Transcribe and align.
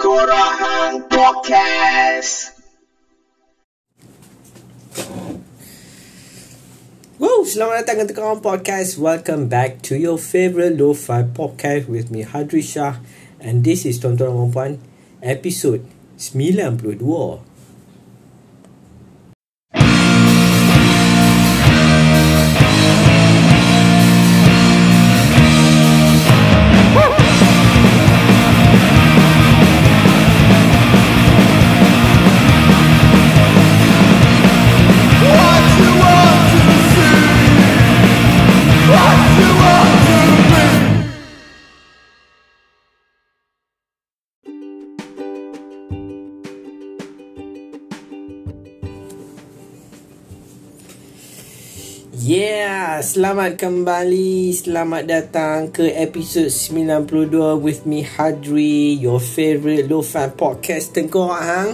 Korang 0.00 1.04
Podcast. 1.12 2.56
Woo, 7.20 7.44
selamat 7.44 7.84
datang 7.84 8.00
ke 8.00 8.04
Tekawan 8.08 8.40
Podcast. 8.40 8.96
Welcome 8.96 9.52
back 9.52 9.84
to 9.84 10.00
your 10.00 10.16
favorite 10.16 10.80
lo-fi 10.80 11.28
podcast 11.28 11.84
with 11.84 12.08
me 12.08 12.24
Hadri 12.24 12.64
Shah 12.64 13.04
and 13.44 13.60
this 13.60 13.84
is 13.84 14.00
Tuan-tuan 14.00 14.48
puan 14.48 14.80
episode 15.20 15.84
92. 16.16 16.96
Yeah, 52.20 53.00
selamat 53.00 53.56
kembali. 53.56 54.52
Selamat 54.52 55.08
datang 55.08 55.72
ke 55.72 55.88
episod 55.88 56.52
92 56.52 57.56
with 57.56 57.88
me 57.88 58.04
Hadri, 58.04 58.92
your 59.00 59.16
favorite 59.16 59.88
low 59.88 60.04
fan 60.04 60.28
podcast 60.36 60.92
Tengkorak 60.92 61.40
hang. 61.40 61.70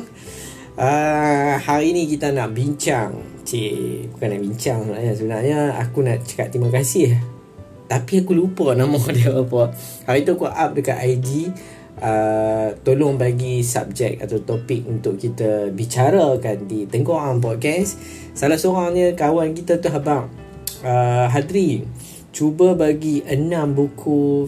Uh, 0.78 1.58
hari 1.58 1.90
ni 1.90 2.06
kita 2.06 2.30
nak 2.30 2.54
bincang. 2.54 3.26
Cik, 3.42 4.14
bukan 4.14 4.38
nak 4.38 4.40
bincang 4.46 4.78
sebenarnya. 4.86 5.12
Sebenarnya 5.18 5.58
aku 5.82 6.06
nak 6.06 6.22
cakap 6.22 6.54
terima 6.54 6.70
kasih. 6.70 7.18
Tapi 7.90 8.22
aku 8.22 8.38
lupa 8.38 8.70
nama 8.78 9.02
dia 9.18 9.34
apa. 9.34 9.74
Hari 10.06 10.22
tu 10.22 10.38
aku 10.38 10.46
up 10.46 10.70
dekat 10.78 11.10
IG 11.10 11.50
Uh, 11.96 12.76
tolong 12.84 13.16
bagi 13.16 13.64
subjek 13.64 14.20
atau 14.20 14.44
topik 14.44 14.84
untuk 14.84 15.16
kita 15.16 15.72
bicarakan 15.72 16.68
di 16.68 16.84
Tengkorak 16.84 17.40
Podcast. 17.40 17.96
Salah 18.36 18.60
seorangnya 18.60 19.16
kawan 19.16 19.56
kita 19.56 19.80
tu 19.80 19.88
abang 19.88 20.28
uh, 20.84 21.26
Hadri. 21.32 21.88
Cuba 22.36 22.76
bagi 22.76 23.24
enam 23.24 23.72
buku 23.72 24.44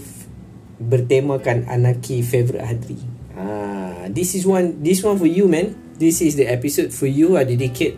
bertemakan 0.76 1.64
anarki 1.72 2.20
favorite 2.20 2.68
Hadri. 2.68 3.00
Uh, 3.32 4.12
this 4.12 4.36
is 4.36 4.44
one 4.44 4.84
this 4.84 5.00
one 5.00 5.16
for 5.16 5.24
you 5.24 5.48
man. 5.48 5.72
This 5.96 6.20
is 6.20 6.36
the 6.36 6.44
episode 6.44 6.92
for 6.92 7.08
you. 7.08 7.40
I 7.40 7.48
dedicate 7.48 7.96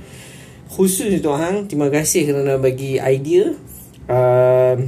khusus 0.71 1.11
untuk 1.11 1.35
hang. 1.43 1.67
Terima 1.67 1.91
kasih 1.91 2.31
kerana 2.31 2.55
bagi 2.55 3.03
idea. 3.03 3.51
Uh, 4.07 4.79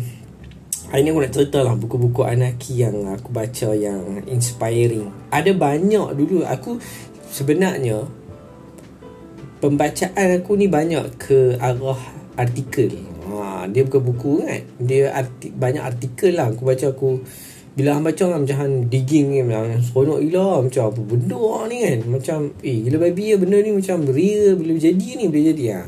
Hari 0.92 1.08
ni 1.08 1.16
aku 1.16 1.24
nak 1.24 1.32
cerita 1.32 1.64
lah 1.64 1.72
buku-buku 1.72 2.20
anarki 2.20 2.84
yang 2.84 3.08
aku 3.08 3.32
baca 3.32 3.72
yang 3.72 4.28
inspiring. 4.28 5.08
Ada 5.32 5.56
banyak 5.56 6.12
dulu. 6.12 6.44
Aku 6.44 6.76
sebenarnya 7.32 8.04
pembacaan 9.64 10.36
aku 10.36 10.52
ni 10.52 10.68
banyak 10.68 11.16
ke 11.16 11.56
arah 11.56 11.96
artikel. 12.36 12.92
Ha, 13.24 13.64
dia 13.72 13.88
bukan 13.88 14.02
buku 14.04 14.44
kan. 14.44 14.60
Dia 14.84 15.16
arti, 15.16 15.48
banyak 15.48 15.80
artikel 15.80 16.36
lah. 16.36 16.52
Aku 16.52 16.68
baca 16.68 16.92
aku 16.92 17.24
bila 17.72 17.96
hang 17.96 18.04
baca 18.04 18.24
kan 18.28 18.44
macam 18.44 18.84
digging 18.92 19.32
ni 19.32 19.40
macam 19.40 19.80
seronok 19.80 20.20
gila 20.28 20.60
macam 20.60 20.92
apa 20.92 21.00
benda 21.08 21.40
ni 21.72 21.76
kan 21.80 21.98
macam 22.04 22.38
eh 22.60 22.84
gila 22.84 23.00
babi 23.00 23.32
ya 23.32 23.36
benda 23.40 23.64
ni 23.64 23.72
macam 23.72 23.96
real 24.12 24.60
boleh 24.60 24.76
jadi 24.76 25.08
ni 25.16 25.24
boleh 25.32 25.56
jadi 25.56 25.64
ha. 25.72 25.80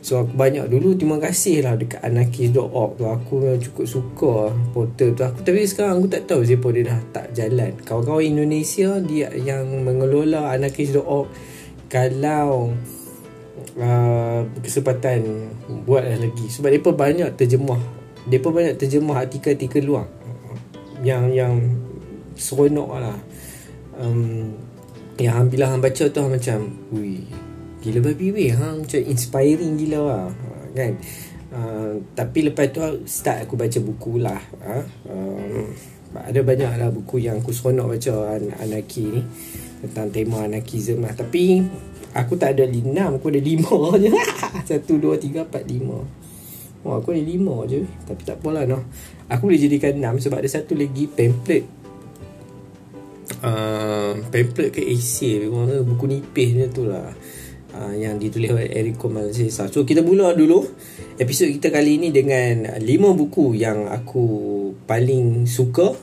So 0.00 0.24
aku 0.24 0.32
banyak 0.32 0.72
dulu 0.72 0.96
terima 0.96 1.20
kasih 1.20 1.60
lah 1.60 1.76
dekat 1.76 2.00
anarkis.org 2.00 2.96
tu. 2.96 3.04
Aku 3.04 3.34
cukup 3.60 3.86
suka 3.86 4.34
portal 4.72 5.12
tu. 5.12 5.22
Aku 5.28 5.44
tapi 5.44 5.68
sekarang 5.68 6.00
aku 6.00 6.08
tak 6.08 6.24
tahu 6.24 6.40
siapa 6.40 6.72
dia 6.72 6.88
dah 6.88 7.00
tak 7.12 7.26
jalan. 7.36 7.76
Kawan-kawan 7.84 8.24
Indonesia 8.24 8.96
dia 9.04 9.28
yang 9.36 9.68
mengelola 9.84 10.56
anarkis.org 10.56 11.28
kalau 11.92 12.72
uh, 13.76 14.40
kesempatan 14.64 15.52
buatlah 15.84 16.16
lagi. 16.16 16.48
Sebab 16.48 16.72
mereka 16.72 16.90
banyak 16.96 17.28
terjemah. 17.36 17.80
Mereka 18.24 18.48
banyak 18.48 18.74
terjemah 18.80 19.16
artikel-artikel 19.20 19.84
luar. 19.84 20.08
Yang 21.04 21.24
yang 21.36 21.54
seronok 22.40 22.88
lah. 22.96 23.18
Um, 24.00 24.56
yang 25.20 25.52
bila 25.52 25.68
hang 25.68 25.84
baca 25.84 26.08
tu 26.08 26.24
macam 26.24 26.72
Ui 26.96 27.49
Gila 27.80 28.00
babi 28.04 28.28
weh 28.28 28.52
ha? 28.52 28.76
Macam 28.76 29.00
inspiring 29.00 29.80
gila 29.80 30.00
lah 30.04 30.24
ha, 30.28 30.48
Kan 30.76 30.92
uh, 31.56 31.92
Tapi 32.12 32.52
lepas 32.52 32.68
tu 32.68 32.84
Start 33.08 33.48
aku 33.48 33.56
baca 33.56 33.78
buku 33.80 34.20
lah 34.20 34.40
ha? 34.60 34.84
uh, 35.08 35.64
Ada 36.28 36.44
banyak 36.44 36.72
lah 36.76 36.92
buku 36.92 37.24
yang 37.24 37.40
aku 37.40 37.56
seronok 37.56 37.96
baca 37.96 38.36
an- 38.36 38.56
Anarki 38.60 39.04
ni 39.08 39.22
Tentang 39.80 40.12
tema 40.12 40.44
anarkism 40.44 41.00
lah 41.00 41.16
Tapi 41.16 41.64
Aku 42.12 42.36
tak 42.36 42.58
ada 42.58 42.68
enam 42.68 43.16
Aku 43.16 43.32
ada 43.32 43.40
lima 43.40 43.72
je 44.02 44.12
Satu, 44.68 45.00
dua, 45.00 45.16
tiga, 45.16 45.48
empat, 45.48 45.64
lima 45.64 46.04
Oh 46.80 46.96
aku 46.96 47.12
ada 47.12 47.20
lima 47.20 47.64
je 47.68 47.84
Tapi 48.08 48.24
tak 48.24 48.40
apalah 48.40 48.64
no. 48.64 48.84
Aku 49.28 49.48
boleh 49.48 49.60
jadikan 49.60 49.96
enam 49.96 50.16
Sebab 50.20 50.40
ada 50.40 50.48
satu 50.48 50.72
lagi 50.76 51.08
pamphlet 51.08 51.64
uh, 53.44 54.16
Pamphlet 54.28 54.68
ke 54.72 54.80
essay 54.84 55.44
Buku 55.84 56.04
nipis 56.08 56.50
dia 56.56 56.66
tu 56.68 56.88
lah 56.88 57.08
uh, 57.74 57.94
yang 57.94 58.16
ditulis 58.16 58.50
oleh 58.50 58.68
Enrico 58.72 59.06
Malcesa. 59.10 59.70
So 59.70 59.86
kita 59.86 60.02
mula 60.02 60.34
dulu 60.34 60.62
episod 61.18 61.50
kita 61.50 61.70
kali 61.70 62.00
ini 62.00 62.08
dengan 62.10 62.78
lima 62.82 63.12
buku 63.14 63.58
yang 63.58 63.90
aku 63.90 64.26
paling 64.86 65.46
suka. 65.46 65.94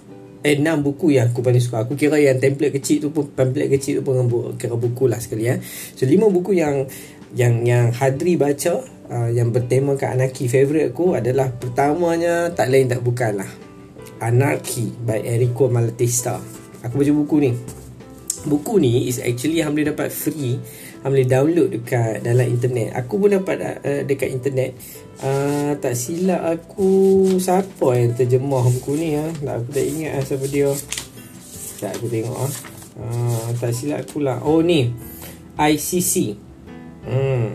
Enam 0.48 0.80
buku 0.80 1.18
yang 1.18 1.34
aku 1.34 1.44
paling 1.44 1.60
suka. 1.60 1.84
Aku 1.84 2.00
kira 2.00 2.16
yang 2.22 2.40
template 2.40 2.80
kecil 2.80 3.04
tu 3.04 3.10
pun 3.12 3.28
pamphlet 3.28 3.68
kecil 3.68 4.00
tu 4.00 4.04
pun 4.06 4.24
kira 4.56 4.80
buku 4.80 5.10
lah 5.10 5.20
sekali 5.20 5.50
ya. 5.50 5.60
So 5.98 6.08
lima 6.08 6.32
buku 6.32 6.56
yang 6.56 6.88
yang 7.36 7.68
yang 7.68 7.92
Hadri 7.92 8.40
baca 8.40 8.80
uh, 9.12 9.30
yang 9.34 9.52
bertemakan 9.52 10.16
anarki 10.16 10.48
favorite 10.48 10.96
aku 10.96 11.20
adalah 11.20 11.52
pertamanya 11.52 12.48
tak 12.56 12.72
lain 12.72 12.88
tak 12.88 13.04
bukan 13.04 13.44
lah 13.44 13.50
Anarchy 14.18 14.90
by 15.06 15.22
Enrico 15.22 15.70
Malatesta. 15.70 16.42
Aku 16.82 16.98
baca 16.98 17.12
buku 17.14 17.36
ni. 17.38 17.52
Buku 18.48 18.80
ni 18.82 19.12
is 19.12 19.22
actually 19.22 19.62
boleh 19.62 19.92
dapat 19.94 20.10
free 20.10 20.58
Hang 21.08 21.16
boleh 21.16 21.32
download 21.32 21.72
dekat 21.72 22.20
dalam 22.20 22.44
internet. 22.52 22.92
Aku 22.92 23.16
pun 23.16 23.32
dapat 23.32 23.80
uh, 23.80 24.04
dekat 24.04 24.28
internet. 24.28 24.76
Uh, 25.24 25.80
Tak 25.80 25.96
silap 25.96 26.44
aku. 26.44 27.24
Siapa 27.40 27.96
yang 27.96 28.12
terjemah 28.12 28.68
buku 28.68 29.00
ni 29.00 29.16
ha? 29.16 29.24
Tak, 29.32 29.56
Aku 29.64 29.70
tak 29.72 29.88
ingat 29.88 30.12
lah 30.20 30.24
siapa 30.28 30.46
dia. 30.52 30.68
Tak 31.80 31.96
aku 31.96 32.12
tengok 32.12 32.36
ha? 32.36 32.48
uh, 33.00 33.48
Tak 33.56 33.72
silap 33.72 34.04
aku 34.04 34.20
lah. 34.20 34.44
Oh 34.44 34.60
ni. 34.60 34.92
ICC 35.56 36.36
hmm. 37.08 37.48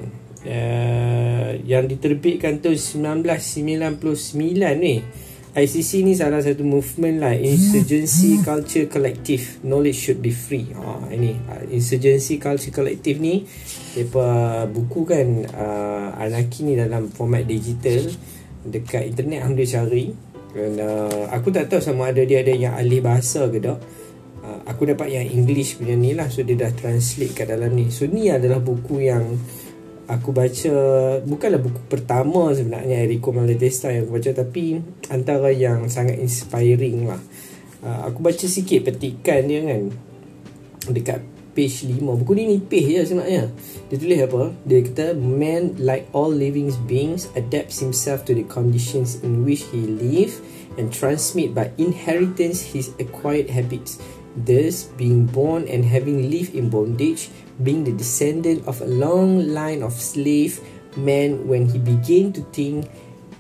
uh, 0.49 1.51
Yang 1.61 1.85
diterbitkan 1.93 2.65
tu 2.65 2.73
1999 2.73 4.01
ni 4.81 5.05
ICC 5.53 6.01
ni 6.01 6.17
salah 6.17 6.41
satu 6.41 6.65
movement 6.65 7.21
lah. 7.21 7.37
Insurgency 7.37 8.41
Culture 8.41 8.89
Collective. 8.89 9.61
Knowledge 9.61 9.99
Should 10.01 10.21
Be 10.25 10.33
Free. 10.33 10.73
Ha, 10.73 11.13
Ini. 11.13 11.33
Uh, 11.45 11.63
Insurgency 11.77 12.41
Culture 12.41 12.73
Collective 12.73 13.21
ni 13.21 13.45
Mereka 13.93 14.25
buku 14.73 15.05
kan 15.05 15.29
uh, 15.53 16.17
Anarki 16.17 16.65
ni 16.65 16.73
dalam 16.73 17.13
format 17.13 17.45
digital 17.45 18.01
Dekat 18.65 19.13
internet 19.13 19.45
boleh 19.45 19.69
cari. 19.69 20.07
Dan 20.57 20.73
uh, 20.81 21.29
Aku 21.37 21.53
tak 21.53 21.69
tahu 21.69 21.85
sama 21.85 22.17
ada 22.17 22.25
dia 22.25 22.41
ada 22.41 22.57
yang 22.57 22.73
ahli 22.73 23.05
bahasa 23.05 23.45
ke 23.53 23.61
tak. 23.61 23.77
Uh, 24.41 24.59
Aku 24.73 24.89
dapat 24.89 25.13
yang 25.13 25.29
English 25.29 25.77
punya 25.77 25.93
ni 25.93 26.17
lah. 26.17 26.33
So 26.33 26.49
dia 26.49 26.57
dah 26.57 26.73
translate 26.73 27.37
kat 27.37 27.53
dalam 27.53 27.77
ni. 27.77 27.93
So 27.93 28.09
ni 28.09 28.33
adalah 28.33 28.65
buku 28.65 29.05
yang 29.05 29.37
aku 30.13 30.37
baca 30.37 30.75
bukanlah 31.25 31.61
buku 31.63 31.81
pertama 31.89 32.53
sebenarnya 32.53 33.09
Enrico 33.09 33.33
Malatesta 33.33 33.89
yang 33.89 34.05
aku 34.05 34.21
baca 34.21 34.31
tapi 34.37 34.83
antara 35.09 35.49
yang 35.49 35.89
sangat 35.89 36.21
inspiring 36.21 37.09
lah. 37.09 37.23
Uh, 37.83 38.13
aku 38.13 38.23
baca 38.23 38.47
sikit 38.47 38.87
petikan 38.87 39.49
dia 39.49 39.65
kan 39.65 39.91
dekat 40.93 41.21
page 41.53 41.85
5. 41.85 42.01
Buku 42.01 42.33
ni 42.37 42.45
nipis 42.49 42.85
je 42.89 43.01
sebenarnya. 43.13 43.53
Dia 43.93 43.97
tulis 44.01 44.21
apa? 44.25 44.43
Dia 44.65 44.81
kata 44.85 45.07
man 45.17 45.77
like 45.77 46.09
all 46.17 46.33
living 46.33 46.73
beings 46.89 47.29
adapts 47.37 47.81
himself 47.81 48.25
to 48.25 48.33
the 48.33 48.45
conditions 48.49 49.21
in 49.21 49.45
which 49.45 49.69
he 49.71 49.85
live 49.85 50.33
and 50.81 50.89
transmit 50.89 51.53
by 51.53 51.69
inheritance 51.77 52.65
his 52.73 52.91
acquired 52.97 53.53
habits. 53.53 54.01
Thus, 54.33 54.89
being 54.97 55.29
born 55.29 55.69
and 55.69 55.85
having 55.85 56.33
lived 56.33 56.57
in 56.57 56.73
bondage, 56.73 57.29
being 57.63 57.85
the 57.85 57.93
descendant 57.93 58.67
of 58.67 58.81
a 58.81 58.87
long 58.87 59.49
line 59.49 59.83
of 59.83 59.93
slave 59.93 60.61
men 60.97 61.47
when 61.49 61.69
he 61.69 61.79
began 61.79 62.33
to 62.33 62.43
think 62.53 62.91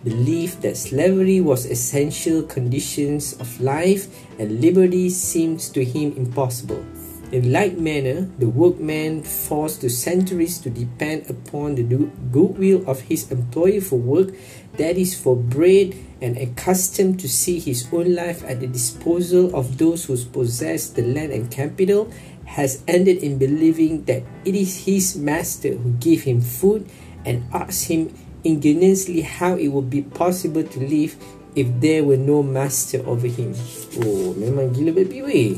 believed 0.05 0.62
that 0.62 0.76
slavery 0.76 1.41
was 1.41 1.67
essential 1.67 2.43
conditions 2.43 3.35
of 3.35 3.61
life 3.61 4.09
and 4.38 4.61
liberty 4.61 5.09
seems 5.09 5.69
to 5.69 5.85
him 5.85 6.12
impossible. 6.17 6.85
In 7.31 7.50
like 7.50 7.79
manner, 7.79 8.29
the 8.38 8.49
workman 8.49 9.23
forced 9.23 9.81
to 9.81 9.88
centuries 9.88 10.58
to 10.58 10.69
depend 10.69 11.31
upon 11.31 11.76
the 11.76 11.82
goodwill 11.82 12.85
of 12.87 13.00
his 13.00 13.31
employer 13.32 13.81
for 13.81 13.97
work 13.97 14.35
that 14.76 14.99
is 14.99 15.19
for 15.19 15.35
bread 15.35 15.94
and 16.20 16.37
accustomed 16.37 17.20
to 17.20 17.29
see 17.29 17.58
his 17.58 17.88
own 17.91 18.15
life 18.15 18.44
at 18.44 18.61
the 18.61 18.67
disposal 18.67 19.55
of 19.56 19.79
those 19.79 20.05
who 20.05 20.17
possess 20.26 20.91
the 20.91 21.03
land 21.03 21.32
and 21.32 21.50
capital 21.50 22.12
has 22.52 22.84
ended 22.84 23.25
in 23.25 23.40
believing 23.40 24.04
that 24.04 24.20
it 24.44 24.52
is 24.52 24.84
his 24.84 25.16
master 25.16 25.72
who 25.72 25.96
gave 25.96 26.28
him 26.28 26.44
food 26.44 26.84
and 27.25 27.40
asks 27.52 27.88
him 27.88 28.12
ingeniously 28.44 29.25
how 29.25 29.56
it 29.56 29.69
would 29.69 29.88
be 29.88 30.02
possible 30.02 30.62
to 30.62 30.78
live 30.81 31.16
if 31.56 31.69
there 31.81 32.04
were 32.04 32.20
no 32.20 32.43
master 32.43 33.00
over 33.08 33.26
him. 33.26 33.56
Oh, 34.04 34.37
memang 34.37 34.76
gila 34.76 34.93
baby 34.93 35.25
weh. 35.25 35.52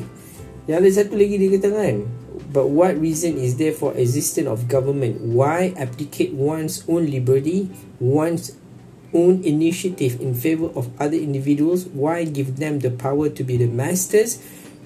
Yang 0.70 0.76
ada 0.78 0.90
satu 1.02 1.18
lagi 1.18 1.36
dia 1.36 1.50
kata 1.58 1.70
kan 1.74 1.96
But 2.54 2.70
what 2.70 2.94
reason 2.94 3.42
is 3.42 3.58
there 3.58 3.74
for 3.74 3.90
existence 3.98 4.46
of 4.46 4.70
government? 4.70 5.18
Why 5.22 5.74
abdicate 5.74 6.30
one's 6.30 6.86
own 6.86 7.10
liberty, 7.10 7.66
one's 7.98 8.54
own 9.10 9.42
initiative 9.42 10.22
in 10.22 10.38
favor 10.38 10.70
of 10.78 10.90
other 11.02 11.18
individuals? 11.18 11.90
Why 11.90 12.22
give 12.22 12.62
them 12.62 12.78
the 12.78 12.94
power 12.94 13.26
to 13.34 13.42
be 13.42 13.58
the 13.58 13.66
masters 13.66 14.38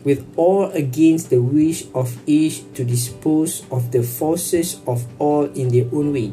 with 0.04 0.26
all 0.36 0.70
against 0.72 1.30
the 1.30 1.40
wish 1.40 1.84
of 1.94 2.16
each 2.26 2.62
to 2.74 2.84
dispose 2.84 3.64
of 3.70 3.90
the 3.92 4.02
forces 4.02 4.80
of 4.86 5.06
all 5.18 5.44
in 5.52 5.68
their 5.68 5.86
own 5.92 6.12
way? 6.12 6.32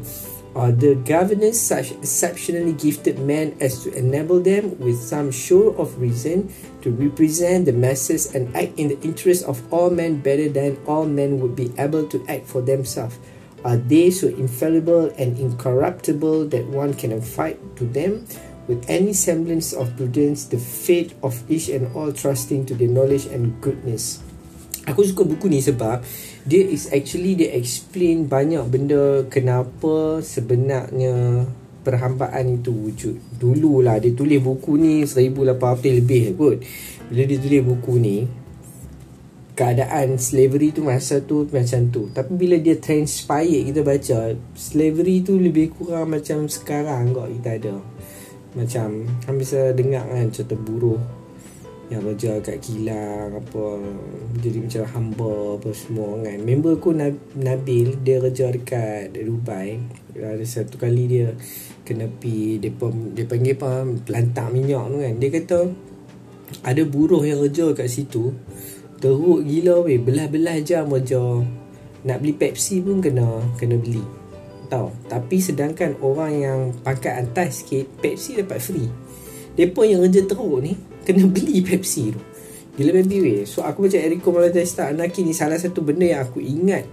Are 0.56 0.72
the 0.72 0.94
governors 0.94 1.60
such 1.60 1.92
exceptionally 1.92 2.72
gifted 2.72 3.18
men 3.18 3.54
as 3.60 3.84
to 3.84 3.92
enable 3.92 4.40
them 4.40 4.78
with 4.80 4.96
some 4.96 5.30
show 5.30 5.76
of 5.76 6.00
reason 6.00 6.48
to 6.80 6.90
represent 6.90 7.66
the 7.66 7.74
masses 7.74 8.34
and 8.34 8.48
act 8.56 8.78
in 8.78 8.88
the 8.88 8.98
interest 9.02 9.44
of 9.44 9.60
all 9.70 9.90
men 9.90 10.20
better 10.20 10.48
than 10.48 10.78
all 10.86 11.04
men 11.04 11.40
would 11.40 11.54
be 11.54 11.70
able 11.76 12.08
to 12.08 12.24
act 12.26 12.46
for 12.46 12.62
themselves? 12.62 13.18
Are 13.66 13.76
they 13.76 14.10
so 14.10 14.28
infallible 14.28 15.12
and 15.18 15.36
incorruptible 15.36 16.46
that 16.48 16.64
one 16.68 16.94
can 16.94 17.20
fight 17.20 17.60
to 17.76 17.84
them 17.84 18.26
with 18.66 18.82
any 18.90 19.14
semblance 19.14 19.72
of 19.72 19.94
prudence 19.94 20.50
the 20.50 20.58
fate 20.58 21.14
of 21.22 21.42
each 21.50 21.70
and 21.70 21.90
all 21.94 22.10
trusting 22.10 22.66
to 22.66 22.74
their 22.74 22.90
knowledge 22.90 23.26
and 23.30 23.54
goodness? 23.62 24.22
Aku 24.86 25.02
suka 25.02 25.26
buku 25.26 25.50
ni 25.50 25.58
sebab 25.58 25.98
dia 26.46 26.62
is 26.62 26.86
actually 26.94 27.34
dia 27.34 27.50
explain 27.58 28.30
banyak 28.30 28.62
benda 28.70 29.26
kenapa 29.26 30.22
sebenarnya 30.22 31.42
perhambaan 31.82 32.62
itu 32.62 32.70
wujud. 32.70 33.18
Dululah 33.34 33.98
dia 33.98 34.14
tulis 34.14 34.38
buku 34.38 34.78
ni 34.78 35.02
1800 35.02 35.98
lebih 36.02 36.38
kot. 36.38 36.62
Bila 37.10 37.22
dia 37.26 37.38
tulis 37.38 37.62
buku 37.66 37.94
ni 37.98 38.18
keadaan 39.56 40.20
slavery 40.20 40.70
tu 40.70 40.86
masa 40.86 41.18
tu 41.18 41.50
macam 41.50 41.80
tu. 41.90 42.06
Tapi 42.14 42.32
bila 42.38 42.54
dia 42.54 42.78
transpire 42.78 43.66
kita 43.66 43.80
baca 43.82 44.38
slavery 44.54 45.26
tu 45.26 45.34
lebih 45.34 45.74
kurang 45.74 46.14
macam 46.14 46.46
sekarang 46.46 47.10
kot 47.10 47.26
kita 47.42 47.50
ada. 47.58 47.74
Macam 48.56 49.04
kami 49.28 49.36
bisa 49.44 49.76
dengar 49.76 50.08
kan 50.08 50.32
cerita 50.32 50.56
buruh 50.56 50.96
yang 51.86 52.02
kerja 52.02 52.42
kat 52.42 52.58
kilang 52.66 53.38
apa 53.38 53.78
jadi 54.42 54.58
macam 54.58 54.82
hamba 54.90 55.60
apa 55.60 55.70
semua 55.70 56.18
kan. 56.24 56.38
Member 56.42 56.74
aku 56.74 56.90
Nabil 57.36 58.00
dia 58.02 58.18
kerja 58.18 58.50
dekat 58.50 59.14
Dubai. 59.14 59.78
Ada 60.16 60.42
satu 60.42 60.80
kali 60.80 61.04
dia 61.06 61.28
kena 61.86 62.08
pi 62.08 62.58
pun, 62.74 63.14
dia 63.14 63.28
panggil 63.28 63.54
apa 63.54 63.86
pelantak 64.02 64.50
minyak 64.50 64.88
tu 64.88 64.98
kan. 64.98 65.14
Dia 65.20 65.30
kata 65.30 65.58
ada 66.66 66.82
buruh 66.82 67.22
yang 67.22 67.38
kerja 67.46 67.76
kat 67.76 67.86
situ 67.92 68.34
teruk 68.98 69.44
gila 69.44 69.84
weh. 69.86 70.00
Belah-belah 70.00 70.58
jam 70.64 70.90
kerja 70.90 71.44
nak 72.02 72.18
beli 72.24 72.34
Pepsi 72.34 72.82
pun 72.82 72.98
kena 72.98 73.42
kena 73.60 73.76
beli 73.78 74.25
tahu 74.66 74.90
tapi 75.06 75.38
sedangkan 75.38 75.96
orang 76.02 76.32
yang 76.34 76.58
pangkat 76.82 77.22
atas 77.22 77.62
sikit 77.62 77.86
Pepsi 78.02 78.42
dapat 78.42 78.58
free. 78.58 78.90
Depa 79.56 79.88
yang 79.88 80.04
kerja 80.04 80.28
teruk 80.28 80.60
ni 80.60 80.76
kena 81.06 81.24
beli 81.34 81.64
Pepsi 81.64 82.12
tu. 82.12 82.20
Gila 82.76 82.92
baby 82.92 83.16
weh. 83.24 83.42
So 83.48 83.64
aku 83.64 83.88
macam 83.88 84.04
Eriko 84.04 84.28
Malatesta 84.36 84.92
Anaki 84.92 85.24
ni 85.24 85.32
salah 85.32 85.56
satu 85.56 85.80
benda 85.80 86.04
yang 86.04 86.28
aku 86.28 86.44
ingat. 86.44 86.84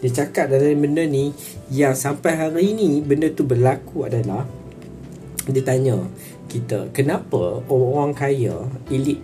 Dia 0.00 0.12
cakap 0.12 0.52
dalam 0.52 0.76
benda 0.76 1.08
ni 1.08 1.32
Yang 1.72 2.04
sampai 2.04 2.36
hari 2.36 2.76
ni 2.76 3.00
Benda 3.00 3.32
tu 3.32 3.48
berlaku 3.48 4.04
adalah 4.04 4.44
Dia 5.48 5.62
tanya 5.64 5.96
kita 6.46 6.92
Kenapa 6.92 7.64
orang-orang 7.64 8.12
kaya 8.12 8.54
Elit 8.92 9.18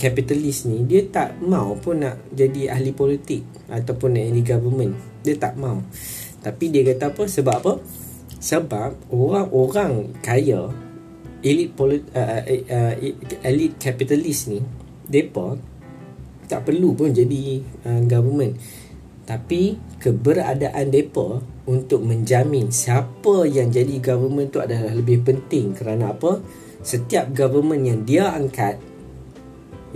Kapitalis 0.00 0.64
uh, 0.66 0.74
ni 0.74 0.88
Dia 0.88 1.06
tak 1.06 1.38
mau 1.44 1.76
pun 1.78 2.02
nak 2.02 2.32
jadi 2.32 2.72
ahli 2.72 2.90
politik 2.90 3.44
Ataupun 3.68 4.16
jadi 4.16 4.56
government. 4.56 4.96
Dia 5.22 5.36
tak 5.36 5.60
mau 5.60 5.78
Tapi 6.42 6.64
dia 6.70 6.82
kata 6.86 7.10
apa? 7.14 7.24
Sebab 7.26 7.54
apa? 7.64 7.72
Sebab 8.38 9.10
orang-orang 9.10 10.14
kaya 10.22 10.70
elit 11.42 11.70
polit, 11.74 12.02
uh, 12.14 12.42
uh, 12.42 12.64
uh, 12.66 12.94
elit 13.46 13.78
capitalist 13.78 14.50
ni 14.50 14.58
depa 15.06 15.54
tak 16.48 16.64
perlu 16.64 16.96
pun 16.96 17.12
jadi 17.12 17.60
uh, 17.84 18.02
government. 18.08 18.56
Tapi 19.28 19.76
keberadaan 20.00 20.88
depa 20.88 21.44
untuk 21.68 22.00
menjamin 22.00 22.72
siapa 22.72 23.44
yang 23.44 23.68
jadi 23.68 24.00
government 24.00 24.56
tu 24.56 24.58
adalah 24.64 24.96
lebih 24.96 25.20
penting. 25.20 25.76
Kerana 25.76 26.16
apa? 26.16 26.40
Setiap 26.80 27.36
government 27.36 27.84
yang 27.84 28.00
dia 28.08 28.32
angkat 28.32 28.80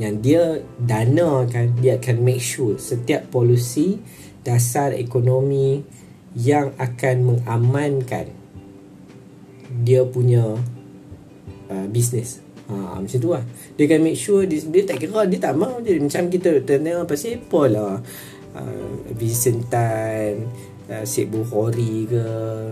yang 0.00 0.24
dia 0.24 0.64
dana 0.80 1.44
kan 1.44 1.76
dia 1.76 2.00
akan 2.00 2.24
make 2.24 2.40
sure 2.40 2.80
setiap 2.80 3.28
polisi 3.28 4.00
dasar 4.40 4.96
ekonomi 4.96 5.84
yang 6.32 6.72
akan 6.80 7.16
mengamankan 7.36 8.32
dia 9.82 10.04
punya 10.04 10.56
uh, 11.72 11.86
business. 11.88 12.44
Ha, 12.68 13.00
macam 13.00 13.18
tu 13.18 13.30
lah. 13.32 13.44
Dia 13.76 13.84
akan 13.88 14.00
make 14.00 14.16
sure 14.16 14.44
dia, 14.48 14.60
dia 14.64 14.82
tak 14.86 14.96
kira 15.02 15.28
dia 15.28 15.40
tak 15.40 15.56
mahu 15.56 15.84
je. 15.84 15.98
Macam 16.00 16.28
kita 16.32 16.60
tanya 16.64 17.04
pasal 17.04 17.40
apa 17.40 17.62
lah. 17.68 17.92
Uh, 18.52 18.92
Vincent 19.16 19.64
Tan 19.72 20.44
uh, 20.92 21.04
Syed 21.08 21.32
Bukhari 21.32 22.04
ke 22.04 22.24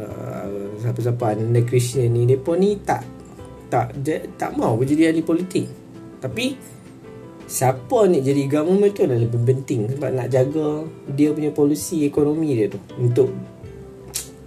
uh, 0.09 0.77
siapa-siapa 0.81 1.37
Ananda 1.37 1.65
Krishna 1.65 2.05
ni 2.05 2.29
dia 2.29 2.37
pun 2.37 2.61
ni 2.61 2.77
tak 2.85 3.01
tak 3.73 3.97
dia, 3.97 4.21
tak 4.37 4.61
mahu 4.61 4.85
jadi 4.85 5.09
ahli 5.09 5.25
politik. 5.25 5.65
Tapi 6.21 6.53
siapa 7.49 8.07
ni 8.13 8.21
jadi 8.21 8.45
government 8.45 8.93
tu 8.93 9.09
adalah 9.09 9.25
lebih 9.25 9.41
penting 9.43 9.89
sebab 9.97 10.11
nak 10.13 10.29
jaga 10.29 10.85
dia 11.17 11.33
punya 11.33 11.51
polisi 11.51 12.05
ekonomi 12.05 12.53
dia 12.53 12.69
tu. 12.69 12.81
Untuk 13.01 13.33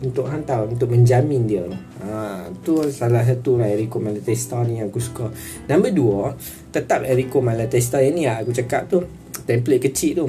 untuk 0.03 0.27
hantar 0.27 0.67
untuk 0.67 0.91
menjamin 0.91 1.47
dia. 1.47 1.63
Ha, 2.03 2.51
tu 2.59 2.83
salah 2.91 3.23
satu 3.23 3.57
lah 3.57 3.71
Eriko 3.71 4.03
Malatesta 4.03 4.59
ni 4.67 4.83
yang 4.83 4.91
aku 4.91 4.99
suka. 4.99 5.31
Nombor 5.71 5.91
dua 5.95 6.21
tetap 6.69 7.07
Eriko 7.07 7.39
Malatesta 7.39 8.03
ni 8.03 8.27
lah 8.27 8.43
aku 8.43 8.51
cakap 8.51 8.91
tu 8.91 9.01
template 9.47 9.89
kecil 9.89 10.11
tu. 10.13 10.27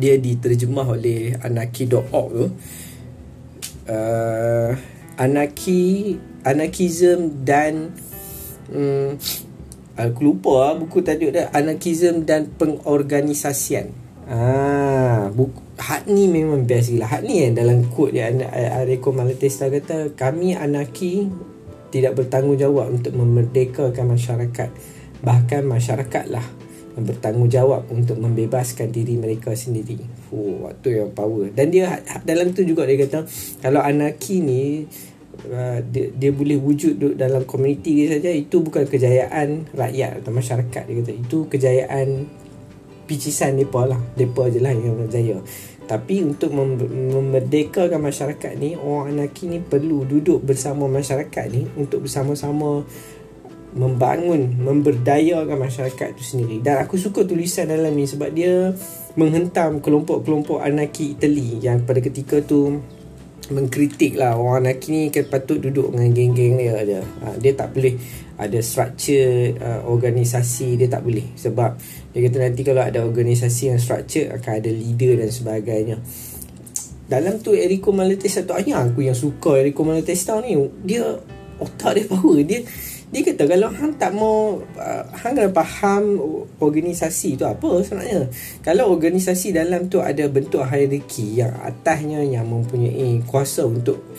Dia 0.00 0.16
diterjemah 0.16 0.88
oleh 0.88 1.36
anarchy.org 1.36 2.30
tu. 2.32 2.46
Uh, 3.88 4.76
anarchy 5.16 6.16
anarchism 6.44 7.44
dan 7.44 7.92
um, 8.68 9.16
aku 9.96 10.20
lupa 10.24 10.72
lah 10.72 10.74
buku 10.80 11.04
tadi 11.04 11.28
dia. 11.28 11.52
Anarchism 11.52 12.24
dan 12.24 12.48
pengorganisasian 12.56 14.07
ah 14.28 15.32
buku 15.32 15.68
Hak 15.78 16.10
ni 16.10 16.26
memang 16.26 16.66
best 16.66 16.90
gila. 16.90 17.06
Hak 17.06 17.22
ni 17.22 17.46
yang 17.46 17.54
dalam 17.54 17.86
quote 17.86 18.18
dia 18.18 18.34
Areko 18.74 19.14
Malatesta 19.14 19.70
kata 19.70 20.10
Kami 20.18 20.58
anarki 20.58 21.30
Tidak 21.94 22.18
bertanggungjawab 22.18 22.98
Untuk 22.98 23.14
memerdekakan 23.14 24.18
masyarakat. 24.18 24.70
Bahkan 25.22 25.62
masyarakat 25.70 26.24
lah 26.34 26.42
Yang 26.98 27.14
bertanggungjawab 27.14 27.94
Untuk 27.94 28.18
membebaskan 28.18 28.90
diri 28.90 29.14
mereka 29.14 29.54
sendiri. 29.54 30.02
Oh 30.34 30.66
waktu 30.66 30.98
yang 30.98 31.14
power. 31.14 31.54
Dan 31.54 31.70
dia 31.70 32.02
dalam 32.26 32.50
tu 32.50 32.66
juga 32.66 32.82
dia 32.90 32.98
kata 33.06 33.22
Kalau 33.62 33.78
anarki 33.78 34.42
ni 34.42 34.82
uh, 35.46 35.78
dia, 35.78 36.10
dia 36.10 36.34
boleh 36.34 36.58
wujud 36.58 36.98
dalam 37.14 37.46
komuniti 37.46 38.02
dia 38.02 38.18
saja 38.18 38.34
Itu 38.34 38.66
bukan 38.66 38.82
kejayaan 38.82 39.78
rakyat 39.78 40.26
atau 40.26 40.34
masyarakat 40.34 40.82
Dia 40.90 40.94
kata. 41.06 41.12
Itu 41.14 41.46
kejayaan 41.46 42.08
picisan 43.08 43.56
mereka 43.56 43.88
lah. 43.88 44.00
Mereka 44.14 44.52
je 44.52 44.60
lah 44.60 44.76
yang 44.76 45.00
berjaya. 45.00 45.40
Tapi 45.88 46.20
untuk 46.20 46.52
mem- 46.52 46.76
memerdekakan 47.16 47.96
masyarakat 47.96 48.52
ni 48.60 48.76
Orang 48.76 49.16
anaki 49.16 49.48
ni 49.48 49.58
perlu 49.64 50.04
duduk 50.04 50.44
bersama 50.44 50.84
masyarakat 50.84 51.44
ni 51.48 51.64
Untuk 51.80 52.04
bersama-sama 52.04 52.84
Membangun 53.72 54.60
Memberdayakan 54.60 55.56
masyarakat 55.56 56.08
tu 56.12 56.22
sendiri. 56.22 56.60
Dan 56.60 56.84
aku 56.84 57.00
suka 57.00 57.24
tulisan 57.24 57.72
dalam 57.72 57.96
ni 57.96 58.04
Sebab 58.04 58.28
dia 58.36 58.76
Menghentam 59.16 59.80
kelompok-kelompok 59.80 60.60
anaki 60.60 61.16
Itali 61.16 61.64
Yang 61.64 61.88
pada 61.88 62.00
ketika 62.04 62.36
tu 62.44 62.84
Mengkritik 63.48 64.20
lah 64.20 64.36
Orang 64.36 64.68
anaki 64.68 64.92
ni 64.92 65.02
kan 65.08 65.24
patut 65.24 65.56
duduk 65.56 65.88
dengan 65.96 66.12
geng-geng 66.12 66.60
dia, 66.60 66.84
dia. 66.84 67.00
Ha, 67.24 67.32
dia 67.40 67.56
tak 67.56 67.72
boleh 67.72 67.96
ada 68.38 68.58
structure 68.62 69.58
uh, 69.58 69.82
organisasi 69.90 70.78
dia 70.78 70.86
tak 70.86 71.02
boleh. 71.02 71.34
Sebab 71.34 71.70
dia 72.14 72.20
kata 72.30 72.36
nanti 72.38 72.62
kalau 72.62 72.82
ada 72.86 73.02
organisasi 73.02 73.74
yang 73.74 73.80
structure 73.82 74.30
akan 74.30 74.52
ada 74.62 74.70
leader 74.70 75.18
dan 75.18 75.30
sebagainya. 75.34 75.98
Dalam 77.08 77.42
tu 77.42 77.56
Eriko 77.56 77.90
Malatesta 77.90 78.46
tu 78.46 78.54
hanya 78.54 78.84
aku 78.84 79.02
yang 79.02 79.16
suka 79.18 79.58
Eriko 79.58 79.82
Malatesta 79.82 80.38
ni. 80.38 80.54
Dia 80.86 81.18
otak 81.58 81.98
dia 81.98 82.06
power. 82.06 82.38
Dia 82.46 82.62
dia 83.08 83.24
kata 83.24 83.48
kalau 83.48 83.72
hang 83.72 83.96
tak 83.96 84.12
mau 84.12 84.60
uh, 84.60 85.04
hang 85.16 85.32
kena 85.32 85.48
faham 85.48 86.20
organisasi 86.60 87.40
tu 87.40 87.48
apa 87.48 87.80
sebenarnya. 87.80 88.28
Kalau 88.60 88.92
organisasi 88.92 89.56
dalam 89.56 89.88
tu 89.88 90.04
ada 90.04 90.28
bentuk 90.28 90.60
hierarki 90.60 91.40
yang 91.40 91.56
atasnya 91.64 92.20
yang 92.20 92.44
mempunyai 92.44 93.24
kuasa 93.24 93.64
untuk 93.64 94.12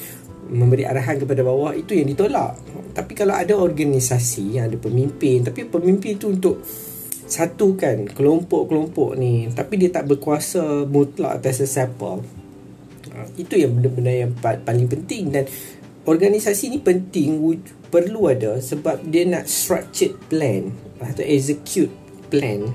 memberi 0.50 0.84
arahan 0.86 1.22
kepada 1.22 1.46
bawah 1.46 1.72
itu 1.77 1.94
yang 1.96 2.10
ditolak 2.10 2.58
tapi 2.91 3.13
kalau 3.13 3.38
ada 3.38 3.53
organisasi 3.56 4.58
yang 4.58 4.68
ada 4.68 4.77
pemimpin 4.82 5.46
tapi 5.46 5.70
pemimpin 5.70 6.18
tu 6.18 6.34
untuk 6.34 6.62
satukan 7.29 8.10
kelompok-kelompok 8.10 9.13
ni 9.15 9.48
tapi 9.53 9.77
dia 9.77 9.94
tak 9.94 10.10
berkuasa 10.10 10.89
mutlak 10.89 11.39
atas 11.39 11.62
sesiapa 11.62 12.18
uh, 13.13 13.27
itu 13.38 13.53
yang 13.53 13.77
benda-benda 13.77 14.12
yang 14.25 14.32
paling 14.41 14.89
penting 14.89 15.29
dan 15.29 15.46
organisasi 16.10 16.74
ni 16.74 16.82
penting 16.82 17.38
perlu 17.89 18.29
ada 18.34 18.58
sebab 18.58 19.06
dia 19.06 19.29
nak 19.29 19.46
structured 19.46 20.18
plan 20.29 20.74
atau 21.01 21.22
execute 21.22 21.94
plan 22.34 22.65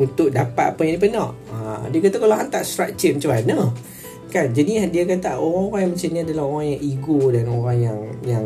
untuk 0.00 0.32
dapat 0.32 0.72
apa 0.76 0.80
yang 0.88 0.96
dia 0.96 1.10
nak. 1.12 1.32
Ha, 1.52 1.56
dia 1.92 2.00
kata 2.00 2.16
kalau 2.16 2.36
hantar 2.36 2.64
structure 2.64 3.12
macam 3.16 3.30
mana? 3.36 3.56
Kan? 4.30 4.54
Jadi 4.54 4.86
dia 4.88 5.02
kata 5.04 5.36
orang-orang 5.36 5.90
yang 5.90 5.92
macam 5.98 6.08
ni 6.14 6.20
adalah 6.22 6.44
orang 6.46 6.66
yang 6.70 6.80
ego 6.80 7.18
dan 7.34 7.44
orang 7.50 7.78
yang 7.82 7.98
yang 8.22 8.44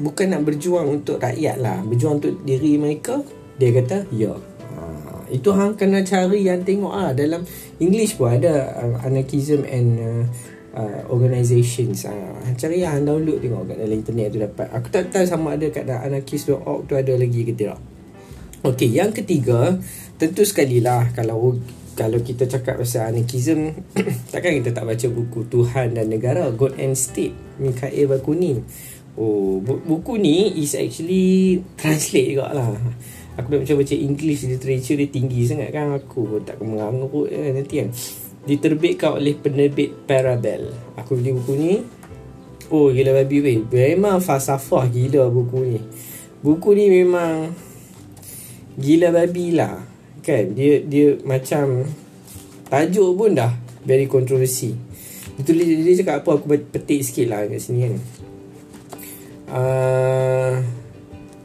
bukan 0.00 0.26
nak 0.32 0.42
berjuang 0.48 0.86
untuk 0.88 1.20
rakyat 1.20 1.56
lah. 1.60 1.78
Berjuang 1.84 2.18
untuk 2.18 2.40
diri 2.42 2.80
mereka. 2.80 3.20
Dia 3.60 3.76
kata, 3.76 4.08
ya. 4.08 4.32
Ha, 4.72 4.80
itu 5.28 5.52
hang 5.52 5.76
kena 5.76 6.00
cari 6.00 6.48
yang 6.48 6.64
tengok 6.64 6.92
ah 6.96 7.12
dalam 7.12 7.44
English 7.76 8.16
pun 8.16 8.32
ada 8.32 8.72
uh, 8.80 8.96
anarchism 9.04 9.68
and 9.68 9.88
uh, 10.00 10.24
uh, 10.74 11.00
organizations 11.10 12.06
uh, 12.06 12.38
cari 12.54 12.82
yang 12.82 13.02
download 13.02 13.42
tengok 13.42 13.70
kat 13.70 13.76
dalam 13.78 13.96
internet 13.98 14.26
tu 14.30 14.38
dapat 14.38 14.66
aku 14.70 14.86
tak 14.90 15.10
tahu 15.10 15.26
sama 15.26 15.58
ada 15.58 15.66
kat 15.70 15.86
anarchist.org 15.86 16.86
tu 16.86 16.94
ada 16.94 17.12
lagi 17.18 17.40
ke 17.46 17.52
tidak 17.54 17.78
ok 18.62 18.80
yang 18.86 19.10
ketiga 19.10 19.78
tentu 20.20 20.44
sekali 20.44 20.78
lah 20.84 21.10
kalau 21.16 21.56
kalau 22.00 22.24
kita 22.24 22.48
cakap 22.48 22.80
pasal 22.80 23.12
anarchism 23.12 23.76
takkan 24.32 24.56
kita 24.64 24.72
tak 24.72 24.88
baca 24.88 25.06
buku 25.12 25.44
Tuhan 25.52 26.00
dan 26.00 26.08
Negara 26.08 26.48
God 26.48 26.80
and 26.80 26.96
State 26.96 27.36
Mikhail 27.60 28.08
Bakunin 28.08 28.64
oh 29.20 29.60
buku 29.60 30.16
ni 30.16 30.64
is 30.64 30.72
actually 30.72 31.60
translate 31.76 32.32
juga 32.32 32.56
lah 32.56 32.72
aku 33.36 33.52
dah 33.52 33.58
macam 33.60 33.76
baca 33.84 33.94
English 34.00 34.48
literature 34.48 34.96
dia 34.96 35.12
tinggi 35.12 35.44
sangat 35.44 35.68
kan 35.76 35.92
aku 35.92 36.40
tak 36.40 36.56
menganggap 36.64 37.28
eh, 37.28 37.52
nanti 37.52 37.74
kan 37.84 37.88
diterbitkan 38.44 39.20
oleh 39.20 39.36
penerbit 39.36 39.92
Parabel. 40.08 40.72
Aku 40.96 41.16
beli 41.18 41.36
buku 41.36 41.52
ni. 41.56 41.74
Oh 42.70 42.88
gila 42.88 43.12
babi 43.20 43.38
weh. 43.42 43.58
Memang 43.66 44.22
falsafah 44.22 44.88
gila 44.88 45.28
buku 45.28 45.58
ni. 45.66 45.80
Buku 46.40 46.72
ni 46.72 46.86
memang 46.88 47.52
gila 48.78 49.12
babi 49.12 49.52
lah. 49.52 49.89
Kan 50.20 50.52
dia 50.52 50.84
dia 50.84 51.16
macam 51.24 51.88
tajuk 52.68 53.10
pun 53.16 53.34
dah 53.34 53.52
very 53.84 54.06
kontroversi. 54.06 54.76
Itu 55.40 55.56
dia, 55.56 55.64
dia 55.64 55.94
cakap 56.04 56.24
apa 56.24 56.30
aku 56.36 56.46
petik 56.70 57.00
sikit 57.00 57.26
lah 57.32 57.48
kat 57.48 57.60
sini 57.60 57.80
kan. 57.88 57.94
Uh, 59.50 60.54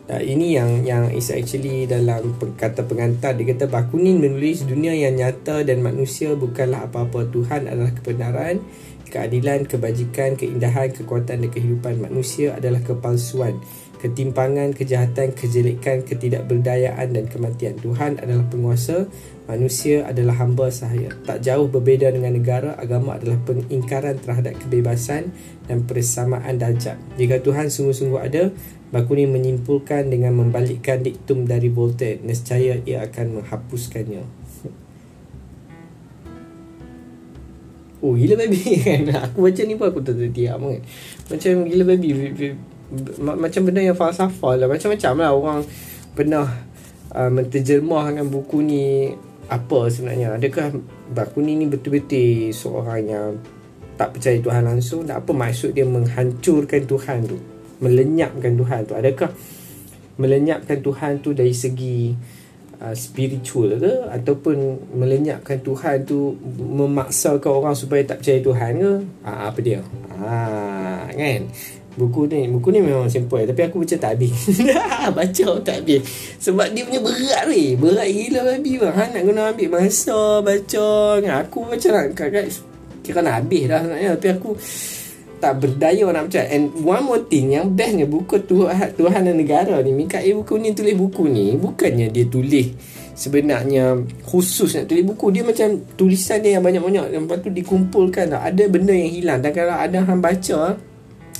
Uh, 0.05 0.21
ini 0.21 0.53
yang 0.53 0.85
yang 0.85 1.09
is 1.09 1.33
actually 1.33 1.89
dalam 1.89 2.37
kata 2.37 2.85
pengantar 2.85 3.33
dia 3.33 3.57
kata 3.57 3.65
Bakunin 3.65 4.21
menulis 4.21 4.61
dunia 4.61 4.93
yang 4.93 5.17
nyata 5.17 5.65
dan 5.65 5.81
manusia 5.81 6.37
bukanlah 6.37 6.85
apa-apa 6.85 7.25
Tuhan 7.33 7.65
adalah 7.65 7.89
kebenaran 7.89 8.61
keadilan 9.09 9.65
kebajikan 9.65 10.37
keindahan 10.37 10.93
kekuatan 10.93 11.41
dan 11.41 11.49
kehidupan 11.49 12.05
manusia 12.05 12.53
adalah 12.53 12.85
kepalsuan 12.85 13.57
ketimpangan 14.05 14.77
kejahatan 14.77 15.33
kejelekan 15.33 16.05
ketidakberdayaan 16.05 17.09
dan 17.09 17.25
kematian. 17.25 17.73
Tuhan 17.81 18.21
adalah 18.21 18.45
penguasa 18.45 19.09
manusia 19.49 20.05
adalah 20.05 20.37
hamba 20.37 20.69
sahaya. 20.69 21.09
Tak 21.25 21.41
jauh 21.41 21.65
berbeza 21.65 22.13
dengan 22.13 22.37
negara 22.37 22.77
agama 22.77 23.17
adalah 23.17 23.41
pengingkaran 23.49 24.21
terhadap 24.21 24.61
kebebasan 24.61 25.33
dan 25.65 25.89
persamaan 25.89 26.61
darjat. 26.61 27.01
Jika 27.17 27.41
Tuhan 27.41 27.73
sungguh-sungguh 27.73 28.21
ada 28.21 28.53
Bakunin 28.95 29.33
menyimpulkan 29.33 30.07
dengan 30.07 30.37
membalikkan 30.37 31.01
diktum 31.01 31.49
dari 31.49 31.67
Voltaire. 31.73 32.21
Nescaya 32.21 32.79
ia 32.85 33.03
akan 33.03 33.41
menghapuskannya. 33.41 34.23
Oh 37.99 38.13
gila 38.13 38.37
baby. 38.37 38.61
Kan 38.85 39.09
Aku 39.25 39.43
baca 39.43 39.61
ni 39.65 39.73
pun 39.73 39.89
aku 39.89 39.99
tertiap 40.05 40.61
kan 40.61 40.79
Macam 41.27 41.51
gila 41.65 41.83
baby 41.89 42.13
Macam 43.19 43.61
benda 43.65 43.81
yang 43.81 43.97
falsafah 43.97 44.53
lah. 44.59 44.67
Macam-macam 44.69 45.11
lah 45.17 45.31
orang 45.33 45.59
Pernah 46.13 46.47
uh, 47.11 47.31
Menterjemahkan 47.33 48.25
buku 48.29 48.61
ni 48.61 49.11
Apa 49.49 49.89
sebenarnya. 49.89 50.37
Adakah 50.37 50.73
Bakuni 51.13 51.57
ni 51.57 51.65
betul-betul 51.65 52.53
Seorang 52.53 53.01
yang 53.05 53.29
Tak 53.97 54.17
percaya 54.17 54.37
Tuhan 54.37 54.63
langsung? 54.65 55.09
Dan 55.09 55.21
apa 55.21 55.31
maksud 55.33 55.73
dia 55.73 55.85
Menghancurkan 55.87 56.85
Tuhan 56.85 57.25
tu? 57.25 57.37
Melenyapkan 57.81 58.53
Tuhan 58.55 58.79
tu? 58.87 58.93
Adakah 58.95 59.29
melenyapkan 60.15 60.79
Tuhan 60.79 61.19
tu 61.19 61.35
dari 61.35 61.51
segi 61.51 62.15
uh, 62.79 62.95
spiritual 62.95 63.75
ke? 63.75 63.93
Ataupun 64.07 64.87
melenyapkan 64.95 65.59
Tuhan 65.59 66.07
tu 66.07 66.39
memaksakan 66.55 67.51
orang 67.51 67.75
supaya 67.75 67.99
tak 68.07 68.23
percaya 68.23 68.39
Tuhan 68.39 68.71
ke? 68.79 68.93
Ha, 69.27 69.51
apa 69.51 69.59
dia? 69.59 69.83
Ha, 70.15 71.11
kan 71.11 71.41
buku 71.95 72.27
ni 72.27 72.51
buku 72.51 72.67
ni 72.75 72.79
memang 72.83 73.07
simple 73.07 73.47
tapi 73.47 73.61
aku 73.65 73.83
baca 73.83 73.95
tak 73.95 74.11
habis. 74.19 74.35
Baca 75.15 75.47
tak 75.63 75.75
habis. 75.83 76.01
Sebab 76.41 76.67
dia 76.75 76.83
punya 76.83 77.01
berat 77.01 77.43
ni 77.47 77.77
berat 77.79 78.07
gila 78.09 78.39
babi 78.43 78.71
bang. 78.81 78.93
Ha, 78.93 79.03
nak 79.15 79.23
guna 79.23 79.41
ambil 79.55 79.69
masa 79.71 80.19
baca. 80.43 80.89
Kan 81.23 81.33
aku 81.45 81.57
baca 81.65 81.87
nak 81.93 82.05
kira 83.05 83.19
nak 83.21 83.35
habis 83.39 83.63
dah 83.69 83.79
sebenarnya. 83.85 84.09
Tapi 84.17 84.27
aku 84.33 84.49
tak 85.39 85.53
berdaya 85.61 86.05
nak 86.11 86.23
baca. 86.27 86.41
And 86.51 86.65
one 86.83 87.03
more 87.05 87.23
thing 87.29 87.53
yang 87.53 87.71
bestnya 87.71 88.09
buku 88.09 88.43
Tuhan, 88.43 88.97
Tuhan 88.97 89.21
dan 89.29 89.35
Negara 89.37 89.79
ni 89.85 89.93
Mikael 89.93 90.41
buku 90.41 90.57
ni 90.57 90.73
tulis 90.73 90.95
buku 90.97 91.29
ni 91.29 91.53
bukannya 91.55 92.09
dia 92.09 92.25
tulis 92.25 92.73
sebenarnya 93.15 94.03
khusus 94.27 94.75
nak 94.75 94.91
tulis 94.91 95.07
buku. 95.07 95.31
Dia 95.31 95.43
macam 95.47 95.79
tulisan 95.95 96.43
dia 96.43 96.59
yang 96.59 96.63
banyak-banyak. 96.65 97.15
Lepas 97.15 97.37
tu 97.41 97.49
dikumpulkan. 97.49 98.35
Ada 98.35 98.63
benda 98.67 98.91
yang 98.91 99.09
hilang. 99.09 99.39
Dan 99.39 99.51
kalau 99.55 99.75
ada 99.79 100.03
hang 100.03 100.19
baca 100.19 100.75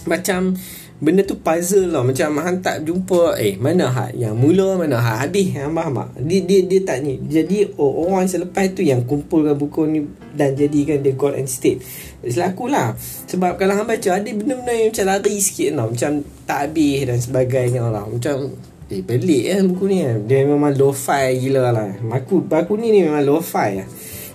macam 0.06 0.54
benda 0.96 1.28
tu 1.28 1.36
puzzle 1.36 1.92
lah. 1.92 2.04
Macam 2.06 2.40
hang 2.40 2.64
tak 2.64 2.88
jumpa 2.88 3.36
eh 3.36 3.60
mana 3.60 3.92
hak 3.92 4.16
yang 4.16 4.36
mula 4.40 4.80
mana 4.80 5.04
hak 5.04 5.28
habis 5.28 5.52
hang 5.52 5.76
faham 5.76 6.00
tak 6.00 6.10
dia, 6.24 6.40
dia, 6.46 6.60
dia 6.64 6.80
tak 6.88 7.04
ni. 7.04 7.20
Jadi 7.20 7.76
oh, 7.76 8.08
orang 8.08 8.30
selepas 8.30 8.72
tu 8.72 8.82
yang 8.86 9.04
kumpulkan 9.04 9.60
buku 9.60 9.82
ni 9.90 10.00
dan 10.32 10.56
jadikan 10.56 11.04
dia 11.04 11.14
God 11.14 11.36
and 11.36 11.52
State. 11.52 11.84
Selaku 12.24 12.72
lah. 12.72 12.96
Sebab 13.28 13.60
kalau 13.60 13.76
hang 13.76 13.88
baca 13.88 14.10
ada 14.16 14.30
benda-benda 14.32 14.72
yang 14.72 14.90
macam 14.94 15.06
lari 15.12 15.36
sikit 15.44 15.70
tau. 15.76 15.88
Macam 15.92 16.12
tak 16.48 16.60
habis 16.72 16.98
dan 17.04 17.18
sebagainya 17.20 17.84
lah. 17.92 18.06
Macam 18.08 18.56
eh 18.86 19.02
pelik 19.02 19.44
eh 19.52 19.60
buku 19.66 19.84
ni 19.92 19.98
kan. 20.06 20.18
Dia 20.24 20.48
memang 20.48 20.72
lo-fi 20.80 21.36
gila 21.44 21.76
lah. 21.76 21.92
Aku, 22.24 22.48
aku 22.48 22.74
ni 22.80 22.96
ni 22.96 23.04
memang 23.04 23.26
lo-fi 23.26 23.84
lah. 23.84 23.88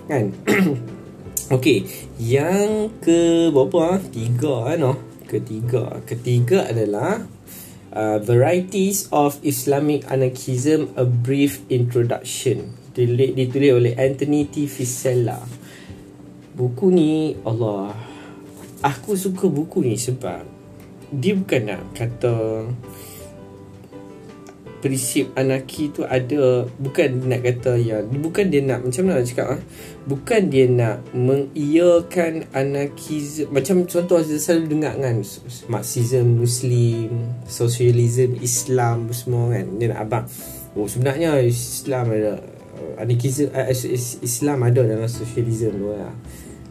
Kan? 0.05 0.25
Okay, 1.51 1.83
yang 2.15 2.87
ke 3.03 3.51
berapa 3.51 3.99
ah? 3.99 3.99
Tiga 3.99 4.71
kan 4.71 4.87
oh 4.87 5.10
ketiga. 5.31 6.03
Ketiga 6.03 6.67
adalah 6.67 7.23
uh, 7.95 8.19
Varieties 8.19 9.07
of 9.15 9.39
Islamic 9.47 10.03
Anarchism 10.11 10.91
A 10.99 11.07
Brief 11.07 11.63
Introduction. 11.71 12.75
Ditulis 12.91 13.71
oleh 13.71 13.95
Anthony 13.95 14.51
T. 14.51 14.67
Fisella. 14.67 15.39
Buku 16.51 16.91
ni 16.91 17.39
Allah 17.47 18.11
aku 18.81 19.13
suka 19.13 19.45
buku 19.45 19.85
ni 19.85 19.95
sebab 19.95 20.41
dia 21.13 21.37
bukan 21.37 21.61
nak 21.69 21.81
kata 21.93 22.65
prinsip 24.81 25.29
anarki 25.37 25.93
tu 25.93 26.01
ada 26.03 26.65
bukan 26.81 27.29
nak 27.29 27.45
kata 27.45 27.77
ya 27.77 28.01
bukan 28.01 28.49
dia 28.49 28.65
nak 28.65 28.81
macam 28.81 29.07
mana 29.07 29.21
nak 29.21 29.29
cakap 29.29 29.47
ah? 29.55 29.61
Bukan 30.01 30.49
dia 30.49 30.65
nak 30.65 31.05
mengiyakan 31.13 32.49
anarkisme 32.51 33.53
macam 33.53 33.85
contoh 33.85 34.17
saya 34.25 34.41
selalu 34.41 34.65
dengar 34.75 34.97
kan 34.97 35.21
marxism 35.69 36.41
muslim 36.41 37.29
socialism 37.45 38.35
islam 38.41 39.13
semua 39.13 39.53
kan 39.53 39.65
dia 39.77 39.93
nak 39.93 39.99
abang. 40.01 40.25
Oh 40.73 40.89
sebenarnya 40.89 41.37
islam 41.45 42.09
ada 42.09 42.41
anarkisme 42.97 43.53
uh, 43.53 43.69
islam 44.25 44.57
ada 44.65 44.81
dalam 44.81 45.05
socialism 45.05 45.77
tu 45.77 45.93
lah 45.93 46.11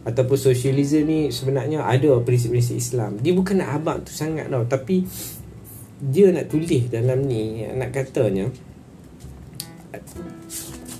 ataupun 0.01 0.37
socialism 0.37 1.05
ni 1.05 1.19
sebenarnya 1.29 1.85
ada 1.85 2.17
prinsip-prinsip 2.25 2.73
Islam. 2.73 3.21
Dia 3.21 3.37
bukan 3.37 3.61
nak 3.61 3.69
abang 3.81 3.99
tu 4.01 4.09
sangat 4.09 4.49
tau 4.49 4.65
tapi 4.65 5.05
dia 6.01 6.33
nak 6.33 6.49
tulis 6.49 6.89
dalam 6.89 7.21
ni 7.29 7.61
nak 7.77 7.93
katanya 7.93 8.49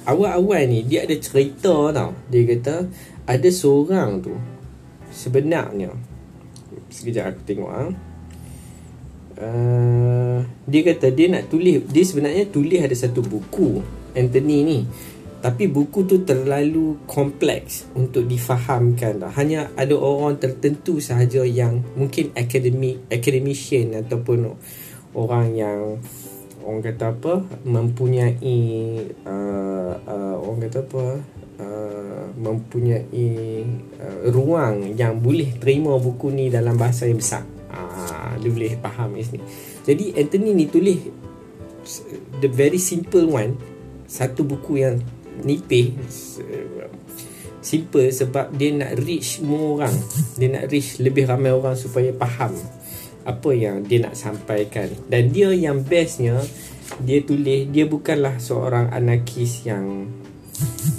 awal-awal 0.05 0.65
ni 0.65 0.83
dia 0.85 1.05
ada 1.05 1.15
cerita 1.17 1.93
tau. 1.93 2.11
Dia 2.29 2.41
kata 2.45 2.75
ada 3.27 3.49
seorang 3.49 4.21
tu 4.21 4.33
sebenarnya 5.11 5.91
sekejap 6.91 7.35
aku 7.35 7.41
tengok 7.45 7.71
ah. 7.71 7.91
Uh, 9.41 10.45
dia 10.69 10.85
kata 10.85 11.09
dia 11.09 11.25
nak 11.33 11.49
tulis 11.49 11.81
dia 11.89 12.05
sebenarnya 12.05 12.45
tulis 12.53 12.77
ada 12.77 12.93
satu 12.93 13.21
buku 13.25 13.81
Anthony 14.13 14.57
ni. 14.65 14.79
Tapi 15.41 15.65
buku 15.65 16.05
tu 16.05 16.21
terlalu 16.21 17.01
kompleks 17.09 17.89
untuk 17.97 18.29
difahamkan 18.29 19.25
dah. 19.25 19.33
Hanya 19.33 19.73
ada 19.73 19.97
orang 19.97 20.37
tertentu 20.37 21.01
sahaja 21.01 21.41
yang 21.41 21.81
mungkin 21.97 22.29
akademik, 22.37 23.09
academician 23.09 24.05
ataupun 24.05 24.53
orang 25.15 25.47
yang 25.55 25.79
orang 26.61 26.81
kata 26.85 27.05
apa 27.17 27.33
mempunyai 27.65 28.59
uh, 29.25 29.93
uh, 30.05 30.35
orang 30.39 30.59
kata 30.69 30.79
apa 30.85 31.05
uh, 31.59 32.25
mempunyai 32.37 33.29
uh, 33.97 34.19
ruang 34.29 34.93
yang 34.93 35.17
boleh 35.17 35.57
terima 35.57 35.97
buku 35.97 36.29
ni 36.29 36.47
dalam 36.53 36.77
bahasa 36.77 37.09
yang 37.09 37.19
besar. 37.19 37.43
Uh, 37.71 38.35
dia 38.37 38.51
boleh 38.51 38.73
faham 38.83 39.15
ni. 39.15 39.41
Jadi 39.81 40.05
Anthony 40.15 40.53
ni 40.53 40.65
tulis 40.69 40.99
the 42.41 42.49
very 42.51 42.77
simple 42.77 43.25
one 43.25 43.57
satu 44.05 44.45
buku 44.45 44.83
yang 44.83 45.01
nipih 45.41 45.97
simple 47.61 48.09
sebab 48.09 48.51
dia 48.57 48.73
nak 48.73 48.99
reach 49.01 49.39
more 49.39 49.79
orang 49.79 49.95
dia 50.37 50.49
nak 50.49 50.67
reach 50.69 50.99
lebih 50.99 51.29
ramai 51.29 51.53
orang 51.53 51.77
supaya 51.77 52.11
faham 52.17 52.51
apa 53.23 53.49
yang 53.53 53.85
dia 53.85 54.01
nak 54.03 54.17
sampaikan 54.17 54.89
dan 55.07 55.29
dia 55.29 55.53
yang 55.53 55.85
bestnya 55.85 56.41
dia 57.01 57.23
tulis 57.23 57.69
dia 57.69 57.87
bukanlah 57.87 58.41
seorang 58.41 58.91
anarkis 58.91 59.63
yang 59.63 60.09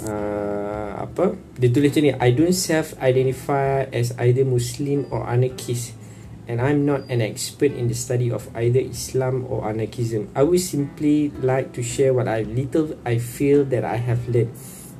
uh, 0.07 1.03
apa 1.03 1.37
dia 1.59 1.69
tulis 1.69 1.91
macam 1.93 2.03
ni 2.03 2.13
I 2.15 2.29
don't 2.33 2.55
self 2.55 2.95
identify 2.99 3.85
as 3.91 4.15
either 4.17 4.47
Muslim 4.47 5.05
or 5.13 5.27
anarchist 5.27 5.99
and 6.47 6.59
I'm 6.59 6.83
not 6.85 7.07
an 7.07 7.21
expert 7.21 7.71
in 7.71 7.87
the 7.87 7.95
study 7.95 8.31
of 8.31 8.47
either 8.55 8.79
Islam 8.79 9.47
or 9.47 9.63
anarchism. 9.67 10.27
I 10.35 10.43
would 10.43 10.59
simply 10.59 11.31
like 11.39 11.71
to 11.73 11.81
share 11.83 12.13
what 12.13 12.27
I 12.27 12.43
little 12.43 12.99
I 13.05 13.17
feel 13.17 13.63
that 13.71 13.85
I 13.85 13.95
have 13.95 14.27
learned. 14.27 14.51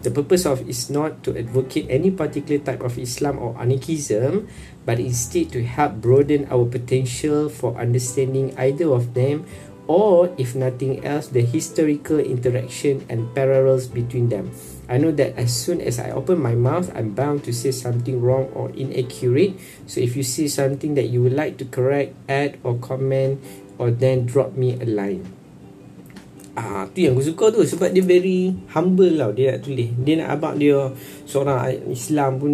The 0.03 0.11
purpose 0.11 0.45
of 0.45 0.67
is 0.67 0.91
not 0.91 1.23
to 1.23 1.31
advocate 1.31 1.87
any 1.87 2.11
particular 2.11 2.59
type 2.59 2.83
of 2.83 2.99
Islam 2.99 3.39
or 3.39 3.55
anarchism, 3.55 4.51
but 4.83 4.99
instead 4.99 5.55
to 5.55 5.63
help 5.63 6.03
broaden 6.03 6.43
our 6.51 6.67
potential 6.67 7.47
for 7.47 7.79
understanding 7.79 8.51
either 8.59 8.91
of 8.91 9.15
them 9.15 9.47
or 9.87 10.31
if 10.37 10.55
nothing 10.55 11.03
else 11.03 11.27
the 11.27 11.41
historical 11.41 12.19
interaction 12.19 13.05
and 13.07 13.33
parallels 13.35 13.87
between 13.87 14.29
them. 14.29 14.51
I 14.87 14.97
know 14.97 15.11
that 15.11 15.39
as 15.39 15.55
soon 15.55 15.79
as 15.79 15.99
I 15.99 16.11
open 16.11 16.41
my 16.41 16.55
mouth, 16.55 16.91
I'm 16.95 17.15
bound 17.15 17.43
to 17.45 17.53
say 17.53 17.71
something 17.71 18.19
wrong 18.19 18.51
or 18.51 18.71
inaccurate. 18.71 19.55
So 19.87 19.99
if 19.99 20.15
you 20.15 20.23
see 20.23 20.47
something 20.47 20.95
that 20.95 21.07
you 21.07 21.23
would 21.23 21.33
like 21.33 21.57
to 21.59 21.65
correct, 21.65 22.15
add 22.27 22.59
or 22.63 22.75
comment, 22.75 23.39
or 23.77 23.91
then 23.91 24.25
drop 24.25 24.55
me 24.55 24.75
a 24.79 24.85
line. 24.85 25.42
Ah, 26.53 26.85
tu 26.85 27.01
yang 27.01 27.17
aku 27.17 27.33
suka 27.33 27.45
tu 27.49 27.65
sebab 27.65 27.89
dia 27.89 28.05
very 28.05 28.53
humble 28.77 29.09
lah 29.09 29.33
dia 29.33 29.57
nak 29.57 29.65
tulis. 29.65 29.89
Dia 30.05 30.21
nak 30.21 30.29
abang 30.37 30.55
dia 30.61 30.93
seorang 31.25 31.57
Islam 31.89 32.31
pun 32.37 32.53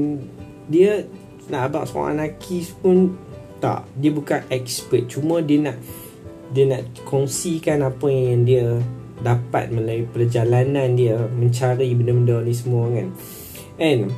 dia 0.72 1.04
nak 1.52 1.62
abang 1.68 1.84
seorang 1.84 2.16
anarkis 2.16 2.72
pun 2.80 3.12
tak. 3.60 3.84
Dia 4.00 4.12
bukan 4.16 4.40
expert. 4.48 5.12
Cuma 5.12 5.44
dia 5.44 5.60
nak 5.60 5.78
dia 6.50 6.66
nak 6.66 6.82
kongsikan 7.06 7.86
apa 7.86 8.08
yang 8.10 8.48
dia 8.48 8.80
dapat 9.20 9.70
melalui 9.70 10.08
perjalanan 10.10 10.96
dia 10.96 11.20
mencari 11.20 11.92
benda-benda 11.92 12.40
ni 12.42 12.54
semua 12.56 12.88
kan 12.90 13.08
and 13.78 14.10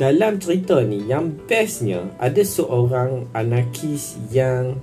dalam 0.00 0.40
cerita 0.40 0.80
ni 0.80 1.04
yang 1.04 1.34
bestnya 1.44 2.08
ada 2.16 2.40
seorang 2.40 3.28
anarkis 3.36 4.16
yang 4.32 4.80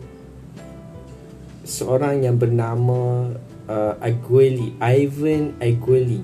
seorang 1.65 2.21
yang 2.21 2.37
bernama 2.37 3.33
uh, 3.69 3.97
Agueli 4.01 4.73
Ivan 4.82 5.58
Agueli. 5.62 6.21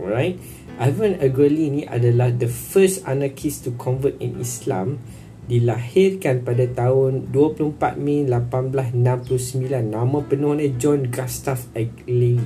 Alright? 0.00 0.40
Ivan 0.80 1.20
Agueli 1.20 1.66
ni 1.68 1.82
adalah 1.84 2.32
the 2.32 2.48
first 2.48 3.04
anarchist 3.04 3.68
to 3.68 3.76
convert 3.76 4.16
in 4.16 4.40
Islam 4.40 4.96
dilahirkan 5.44 6.46
pada 6.46 6.64
tahun 6.70 7.34
24 7.34 7.98
Mei 7.98 8.22
1869 8.24 9.66
nama 9.90 10.18
penuhnya 10.22 10.70
John 10.78 11.10
Gustav 11.10 11.66
Agley 11.74 12.38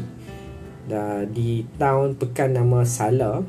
dah 0.85 1.25
di 1.29 1.65
tahun 1.81 2.17
pekan 2.17 2.57
nama 2.57 2.85
Salah. 2.85 3.45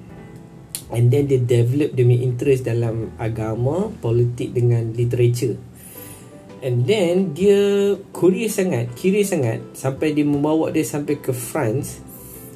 And 0.93 1.10
then 1.10 1.26
dia 1.26 1.41
develop 1.41 1.98
punya 1.98 2.21
interest 2.21 2.69
dalam 2.69 3.10
agama 3.17 3.89
politik 4.06 4.54
dengan 4.54 4.93
literature 4.93 5.58
and 6.65 6.89
then 6.89 7.38
dia 7.38 7.93
curious 8.10 8.58
sangat 8.58 8.89
curious 8.97 9.30
sangat. 9.30 9.62
Sampai 9.78 10.17
dia 10.17 10.25
membawa 10.25 10.73
dia 10.73 10.82
sampai 10.82 11.21
ke 11.21 11.30
France. 11.30 12.01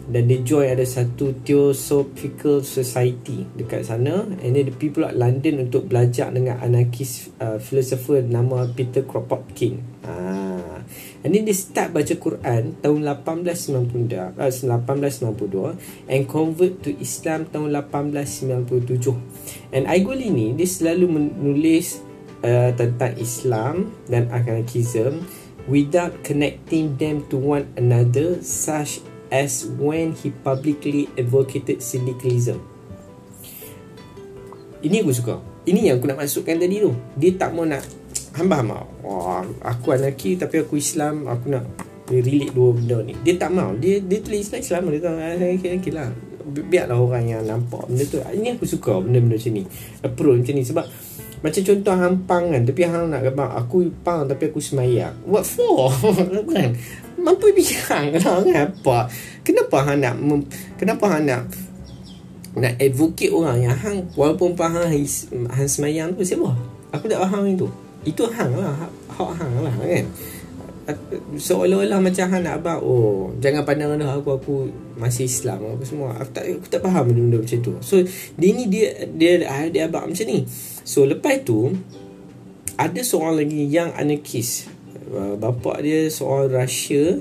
Dan 0.10 0.26
dia 0.26 0.41
join 0.41 0.74
ada 0.74 0.82
satu 0.82 1.38
Theosophical 1.45 2.65
Society 2.65 3.45
dekat 3.54 3.86
sana. 3.86 4.26
And 4.41 4.58
then 4.58 4.65
dia 4.65 4.74
pergi 4.74 4.89
pula 4.89 5.13
London 5.13 5.69
untuk 5.69 5.86
belajar 5.86 6.34
dengan 6.34 6.58
anarkis 6.58 7.30
uh, 7.38 7.62
philosopher 7.62 8.26
nama 8.26 8.65
Peter 8.74 9.06
Kropotkin 9.06 10.00
ah. 10.10 10.82
and 11.22 11.30
then 11.32 11.45
dia 11.45 11.54
start 11.56 11.93
baca 11.93 12.13
Quran 12.17 12.76
tahun 12.82 13.02
1892 13.06 14.17
uh, 14.17 14.34
1892 14.41 15.78
and 16.10 16.22
convert 16.26 16.82
to 16.82 16.89
Islam 16.98 17.45
tahun 17.54 17.69
1897 17.86 19.76
and 19.76 19.84
Aiguli 19.86 20.34
ni 20.34 20.58
dia 20.58 20.67
selalu 20.67 21.06
menulis 21.08 22.02
uh, 22.43 22.71
tentang 22.75 23.15
Islam 23.19 23.91
dan 24.08 24.28
anarchism 24.32 25.25
without 25.69 26.12
connecting 26.25 26.97
them 26.97 27.23
to 27.30 27.38
one 27.38 27.69
another 27.78 28.41
such 28.41 29.04
as 29.30 29.69
when 29.78 30.17
he 30.17 30.34
publicly 30.41 31.06
advocated 31.13 31.86
syndicalism. 31.86 32.58
Ini 34.82 35.06
aku 35.06 35.12
suka. 35.13 35.36
Ini 35.69 35.91
yang 35.91 36.02
aku 36.02 36.08
nak 36.10 36.23
masukkan 36.23 36.58
tadi 36.58 36.82
tu. 36.82 36.95
Dia 37.19 37.36
tak 37.38 37.54
mau 37.54 37.67
nak 37.67 37.84
hamba-hamba. 38.34 38.88
Wah, 39.06 39.45
aku 39.62 39.93
anarki 39.93 40.39
tapi 40.39 40.63
aku 40.63 40.80
Islam. 40.80 41.30
Aku 41.30 41.52
nak 41.52 41.67
relate 42.10 42.56
dua 42.56 42.73
benda 42.73 42.97
ni. 43.06 43.13
Dia 43.21 43.38
tak 43.38 43.52
mau. 43.54 43.75
Dia 43.78 44.02
dia 44.02 44.23
tulis 44.23 44.47
Islam 44.49 44.60
Islam. 44.63 44.82
Dia 44.89 45.02
tahu. 45.04 45.15
Okay, 45.60 45.71
okay 45.78 45.93
lah. 45.93 46.10
Biarlah 46.49 46.97
orang 46.97 47.25
yang 47.28 47.43
nampak 47.45 47.86
benda 47.86 48.04
tu. 48.08 48.17
Ini 48.23 48.58
aku 48.58 48.65
suka 48.65 48.97
benda-benda 49.04 49.38
macam 49.38 49.54
ni. 49.54 49.63
Approach 50.02 50.38
macam 50.41 50.56
ni. 50.56 50.63
Sebab 50.65 50.86
macam 51.39 51.62
contoh 51.63 51.95
hang 51.95 52.15
pang 52.28 52.45
kan 52.52 52.62
Tapi 52.67 52.82
hang 52.84 53.08
nak 53.08 53.23
gambar 53.23 53.63
Aku 53.63 53.88
pang 54.04 54.28
tapi 54.28 54.52
aku 54.52 54.60
semayang 54.60 55.15
What 55.23 55.47
for? 55.47 55.88
kan? 56.56 56.75
Mampu 57.15 57.56
bilang 57.56 58.12
lah 58.15 58.43
kan 58.43 58.67
apa 58.67 58.97
Kenapa 59.47 59.88
hang 59.88 60.04
nak 60.04 60.15
Kenapa 60.75 61.06
hang 61.15 61.23
nak 61.32 61.47
Nak 62.60 62.75
advocate 62.75 63.32
orang 63.32 63.58
yang 63.63 63.75
hang 63.75 64.04
Walaupun 64.19 64.52
hang, 64.60 64.91
hang 65.47 65.69
semayang 65.71 66.12
tu 66.12 66.28
Siapa? 66.28 66.52
Aku 66.91 67.08
tak 67.08 67.23
faham 67.23 67.47
itu 67.47 67.71
Itu 68.04 68.28
hang 68.28 68.52
lah 68.60 68.75
Hak 69.08 69.32
hang 69.39 69.54
lah 69.63 69.75
kan 69.80 70.08
seolah-olah 71.38 71.99
macam 72.02 72.25
hang 72.32 72.43
nak 72.45 72.62
abang 72.62 72.80
oh 72.82 73.34
jangan 73.38 73.65
pandang 73.67 73.97
dah 73.99 74.17
aku 74.17 74.30
aku 74.38 74.56
masih 74.99 75.25
Islam 75.25 75.63
apa 75.65 75.84
semua. 75.88 76.15
Aku 76.19 76.32
tak 76.36 76.43
aku 76.45 76.67
tak 76.67 76.82
faham 76.84 77.10
benda-benda 77.10 77.38
macam 77.41 77.60
tu. 77.63 77.73
So 77.80 78.04
dia 78.36 78.49
ni 78.52 78.67
dia 78.67 79.08
dia 79.08 79.41
dia, 79.41 79.67
dia 79.71 79.82
abang 79.88 80.12
macam 80.12 80.25
ni. 80.28 80.43
So 80.84 81.08
lepas 81.08 81.41
tu 81.47 81.73
ada 82.80 82.99
seorang 83.04 83.43
lagi 83.43 83.67
yang 83.67 83.91
anarkis. 83.95 84.67
Uh, 85.10 85.34
bapa 85.39 85.82
dia 85.82 86.06
seorang 86.08 86.54
Russia 86.54 87.17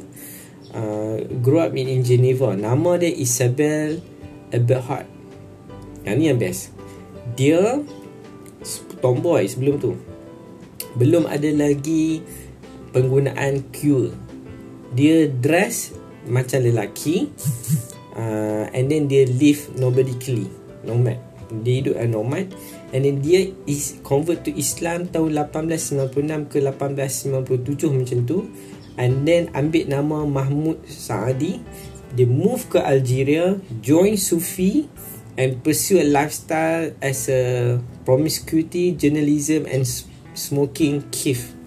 uh, 0.76 1.16
grew 1.40 1.62
up 1.62 1.72
in, 1.74 1.88
in 1.88 2.02
Geneva. 2.02 2.52
Nama 2.58 3.00
dia 3.00 3.10
Isabel 3.14 4.02
Eberhard. 4.50 5.06
Yang 6.06 6.14
ni 6.18 6.24
yang 6.30 6.38
best. 6.38 6.60
Dia 7.38 7.80
tomboy 8.98 9.46
sebelum 9.46 9.78
tu. 9.78 9.92
Belum 10.98 11.30
ada 11.30 11.46
lagi 11.54 12.22
penggunaan 12.92 13.68
cure 13.72 14.14
dia 14.92 15.28
dress 15.28 15.92
macam 16.28 16.64
lelaki 16.64 17.28
uh, 18.20 18.68
and 18.72 18.88
then 18.88 19.08
dia 19.08 19.24
live 19.28 19.68
nomadically 19.76 20.48
nomad. 20.84 21.20
Dia 21.48 21.80
hidup 21.80 21.96
as 21.96 22.08
nomad 22.12 22.46
and 22.92 23.00
then 23.08 23.24
dia 23.24 23.52
is 23.64 23.96
convert 24.04 24.44
to 24.44 24.52
Islam 24.52 25.08
tahun 25.08 25.32
1896 25.48 26.52
ke 26.52 26.60
1897 26.60 28.00
macam 28.04 28.18
tu. 28.28 28.38
And 28.98 29.24
then 29.24 29.48
ambil 29.54 29.84
nama 29.88 30.26
Mahmud 30.26 30.82
Saadi. 30.88 31.62
Dia 32.08 32.24
move 32.24 32.72
ke 32.72 32.80
Algeria 32.80 33.60
join 33.84 34.16
Sufi 34.16 34.88
and 35.36 35.60
pursue 35.60 36.00
a 36.02 36.06
lifestyle 36.08 36.92
as 37.04 37.28
a 37.28 37.76
promiscuity 38.02 38.96
journalism 38.96 39.68
and 39.68 39.84
smoking 40.32 41.04
kif 41.12 41.57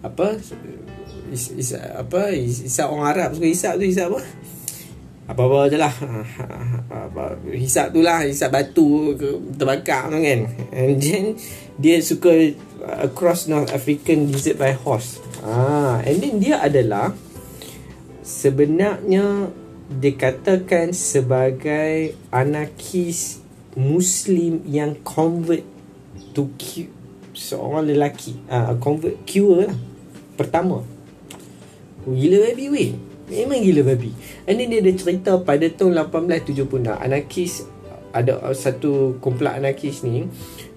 apa? 0.00 0.40
Is, 1.30 1.52
is, 1.54 1.76
apa? 1.76 2.32
Hisap 2.32 2.88
orang 2.88 3.08
Arab 3.12 3.28
suka 3.36 3.46
hisap 3.46 3.72
tu 3.76 3.84
hisap 3.84 4.08
apa? 4.10 4.20
Apa-apa 5.30 5.70
je 5.70 5.78
lah. 5.78 5.94
Hisap 7.54 7.94
tu 7.94 8.02
lah 8.02 8.26
Hisap 8.26 8.50
batu 8.50 9.14
Terbakar 9.54 10.10
tu 10.10 10.18
kan. 10.18 10.40
And 10.74 10.98
then 10.98 11.38
Dia 11.78 12.02
suka 12.02 12.34
Across 12.82 13.46
North 13.46 13.70
African 13.70 14.26
Desert 14.26 14.58
by 14.58 14.74
horse. 14.74 15.22
Ah, 15.46 16.02
And 16.02 16.18
then 16.18 16.42
dia 16.42 16.58
adalah 16.58 17.14
Sebenarnya 18.26 19.54
Dikatakan 19.86 20.90
sebagai 20.90 22.18
Anarkis 22.34 23.38
Muslim 23.78 24.66
Yang 24.66 24.98
convert 25.06 25.62
To 26.34 26.50
Seorang 27.30 27.86
lelaki. 27.86 28.34
Uh, 28.50 28.74
Convert 28.82 29.22
Cure 29.22 29.70
lah 29.70 29.89
Pertama 30.40 30.80
Gila 32.08 32.48
baby 32.48 32.72
weh. 32.72 32.90
Memang 33.28 33.60
gila 33.60 33.92
babi. 33.92 34.10
And 34.48 34.56
then 34.56 34.72
dia 34.72 34.80
ada 34.80 34.92
cerita 34.96 35.32
pada 35.44 35.68
tahun 35.68 36.00
1876 36.08 36.88
Anarkis 36.96 37.68
Ada 38.10 38.40
satu 38.56 39.20
kumpulan 39.20 39.60
anarkis 39.60 40.00
ni 40.00 40.26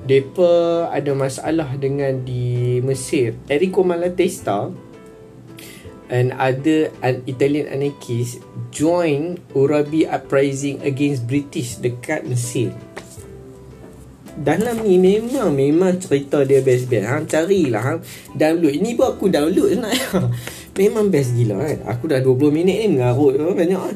Mereka 0.03 0.51
ada 0.91 1.11
masalah 1.15 1.79
dengan 1.79 2.21
di 2.27 2.83
Mesir. 2.83 3.39
Enrico 3.47 3.87
Malatesta 3.87 4.69
And 6.11 6.35
other 6.35 6.91
an 6.99 7.23
Italian 7.25 7.71
anarchist 7.71 8.43
Join 8.69 9.39
Urabi 9.55 10.05
uprising 10.05 10.83
against 10.83 11.23
British 11.25 11.79
dekat 11.79 12.27
Mesir 12.27 12.75
dalam 14.39 14.81
ni 14.81 14.97
memang 14.97 15.53
memang 15.53 16.01
cerita 16.01 16.41
dia 16.41 16.65
best-best. 16.65 17.05
Hang 17.05 17.25
carilah 17.29 17.83
hang 17.83 17.99
download. 18.33 18.73
Ini 18.73 18.89
pun 18.97 19.05
aku 19.13 19.25
download 19.29 19.69
sebenarnya. 19.77 20.09
Memang 20.73 21.13
best 21.13 21.37
gila 21.37 21.61
kan 21.61 21.77
Aku 21.85 22.09
dah 22.09 22.17
20 22.17 22.49
minit 22.49 22.81
ni 22.81 22.97
mengarut 22.97 23.37
banyak 23.37 23.77
kan 23.77 23.95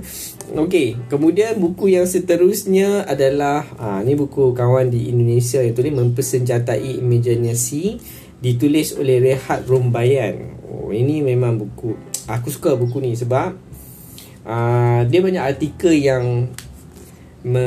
Okay 0.70 0.94
Kemudian 1.10 1.58
buku 1.58 1.98
yang 1.98 2.06
seterusnya 2.06 3.02
adalah 3.10 3.66
ha, 3.82 4.06
Ni 4.06 4.14
buku 4.14 4.54
kawan 4.54 4.94
di 4.94 5.10
Indonesia 5.10 5.58
yang 5.58 5.74
tulis 5.74 5.98
Mempersenjatai 5.98 7.02
Imaginasi 7.02 7.98
Ditulis 8.38 8.94
oleh 8.94 9.18
Rehat 9.18 9.66
Rombayan 9.66 10.54
oh, 10.70 10.94
Ini 10.94 11.26
memang 11.26 11.58
buku 11.58 11.98
Aku 12.30 12.54
suka 12.54 12.78
buku 12.78 13.02
ni 13.02 13.18
sebab 13.18 13.58
uh, 14.46 15.02
Dia 15.02 15.20
banyak 15.26 15.42
artikel 15.42 15.98
yang 15.98 16.54
me, 17.48 17.66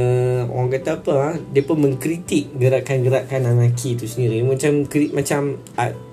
Orang 0.52 0.68
kata 0.68 1.00
apa 1.00 1.14
ha? 1.16 1.30
Dia 1.40 1.64
pun 1.64 1.80
mengkritik 1.80 2.52
gerakan-gerakan 2.60 3.48
anarki 3.48 3.96
tu 3.96 4.04
sendiri 4.04 4.44
Macam 4.44 4.84
macam 5.16 5.56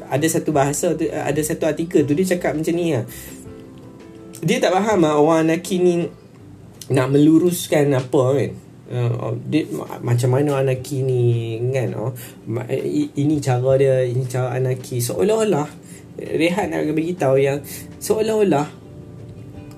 ada 0.08 0.28
satu 0.28 0.56
bahasa 0.56 0.96
tu 0.96 1.04
ada 1.12 1.42
satu 1.44 1.68
artikel 1.68 2.08
tu 2.08 2.16
dia 2.16 2.24
cakap 2.36 2.56
macam 2.56 2.74
ni 2.74 2.96
lah. 2.96 3.04
Dia 4.40 4.58
tak 4.64 4.72
faham 4.72 5.04
lah 5.04 5.20
orang 5.20 5.52
anarki 5.52 5.84
ni 5.84 6.08
nak 6.88 7.12
meluruskan 7.12 7.92
apa 7.92 8.24
kan. 8.40 8.52
Uh, 8.88 9.36
dia, 9.52 9.68
macam 10.00 10.32
mana 10.32 10.64
anarki 10.64 11.04
ni 11.04 11.60
kan 11.76 11.92
oh, 12.00 12.16
ini 13.20 13.36
cara 13.44 13.76
dia 13.76 14.08
ini 14.08 14.24
cara 14.24 14.56
anarki 14.56 15.04
seolah-olah 15.04 15.68
Rehat 16.16 16.72
nak 16.72 16.88
bagi 16.96 17.12
tahu 17.20 17.36
yang 17.36 17.60
seolah-olah 18.00 18.64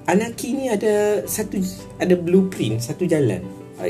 anarki 0.06 0.54
ni 0.54 0.69
ada 0.69 1.25
satu 1.25 1.58
ada 1.97 2.13
blueprint 2.13 2.86
satu 2.86 3.10
jalan 3.10 3.41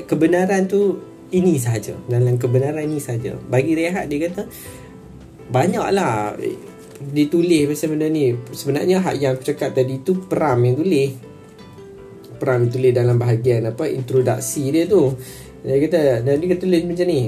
kebenaran 0.05 0.69
tu 0.69 0.97
ini 1.29 1.57
sahaja. 1.61 1.93
Dalam 2.09 2.37
kebenaran 2.37 2.85
ini 2.85 3.01
sahaja. 3.01 3.37
Bagi 3.37 3.73
Rehat 3.77 4.09
dia 4.09 4.29
kata 4.29 4.49
banyaklah 5.49 6.37
ditulis 6.99 7.69
pasal 7.69 7.95
benda 7.95 8.07
ni. 8.09 8.33
Sebenarnya 8.53 9.01
hak 9.01 9.15
yang 9.17 9.31
aku 9.37 9.43
cakap 9.53 9.73
tadi 9.73 10.01
tu 10.01 10.25
Pram 10.25 10.59
yang 10.61 10.77
tulis. 10.77 11.11
Pram 12.39 12.71
tulis 12.71 12.91
dalam 12.95 13.19
bahagian 13.19 13.69
apa 13.69 13.89
introduksi 13.89 14.71
dia 14.73 14.85
tu. 14.85 15.13
Dia 15.59 15.75
kata 15.75 16.23
dan 16.23 16.39
dia 16.39 16.47
kata 16.55 16.61
tulis 16.63 16.81
macam 16.87 17.05
ni 17.11 17.21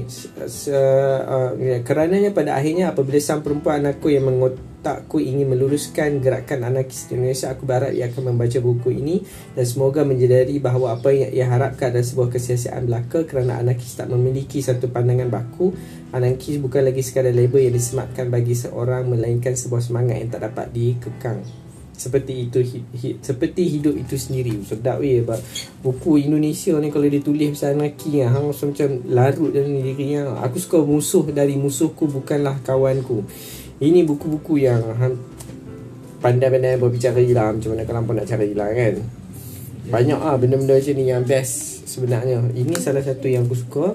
uh, 0.71 1.51
kerananya 1.83 2.31
pada 2.31 2.55
akhirnya 2.55 2.95
apabila 2.95 3.19
sang 3.19 3.43
perempuan 3.43 3.83
anakku 3.83 4.07
yang 4.07 4.23
mengotakku 4.81 5.21
ingin 5.21 5.45
meluruskan 5.45 6.25
gerakan 6.25 6.65
anarkis 6.65 7.05
Indonesia 7.13 7.53
aku 7.53 7.69
berharap 7.69 7.93
ia 7.93 8.09
akan 8.09 8.33
membaca 8.33 8.57
buku 8.57 8.89
ini 8.97 9.21
dan 9.53 9.61
semoga 9.61 10.01
menjadari 10.01 10.57
bahawa 10.57 10.97
apa 10.97 11.13
yang 11.13 11.29
ia 11.29 11.45
harapkan 11.45 11.93
adalah 11.93 12.01
sebuah 12.01 12.33
kesiasiaan 12.33 12.89
belaka 12.89 13.29
kerana 13.29 13.61
anarkis 13.61 13.93
tak 13.93 14.09
memiliki 14.09 14.57
satu 14.57 14.89
pandangan 14.89 15.29
baku. 15.29 15.69
Anarkis 16.09 16.57
bukan 16.57 16.89
lagi 16.89 17.05
sekadar 17.05 17.29
label 17.29 17.61
yang 17.61 17.77
disematkan 17.77 18.33
bagi 18.33 18.57
seorang 18.57 19.05
melainkan 19.05 19.53
sebuah 19.53 19.85
semangat 19.85 20.17
yang 20.17 20.33
tak 20.33 20.49
dapat 20.49 20.73
dikekang. 20.73 21.45
Seperti 21.93 22.49
itu 22.49 22.65
hi, 22.65 22.81
hi, 22.97 23.09
seperti 23.21 23.61
hidup 23.77 23.93
itu 23.93 24.17
sendiri. 24.17 24.65
Sedap 24.65 25.05
weh 25.05 25.21
buku 25.85 26.25
Indonesia 26.25 26.73
ni 26.81 26.89
kalau 26.89 27.05
dia 27.05 27.21
tulis 27.21 27.53
pasal 27.53 27.77
anarki 27.77 28.25
hang 28.25 28.49
rasa 28.49 28.65
macam 28.65 28.89
larut 29.05 29.53
dalam 29.53 29.77
diri 29.77 30.17
aku 30.17 30.57
suka 30.57 30.81
musuh 30.81 31.29
dari 31.29 31.53
musuhku 31.53 32.09
bukanlah 32.09 32.57
kawanku 32.65 33.21
ini 33.81 34.05
buku-buku 34.05 34.61
yang 34.61 34.81
pandai-pandai 36.21 36.77
berbicara 36.77 37.17
lah 37.33 37.49
macam 37.49 37.73
mana 37.73 37.83
kalau 37.83 38.13
nak 38.13 38.29
cari 38.29 38.53
lah 38.53 38.69
kan? 38.71 39.01
Banyak 39.89 40.19
ah 40.21 40.37
benda-benda 40.37 40.77
macam 40.77 40.93
ni 40.93 41.09
yang 41.09 41.25
best 41.25 41.83
sebenarnya. 41.89 42.45
Ini 42.53 42.77
salah 42.77 43.01
satu 43.01 43.25
yang 43.25 43.49
aku 43.49 43.57
suka 43.57 43.85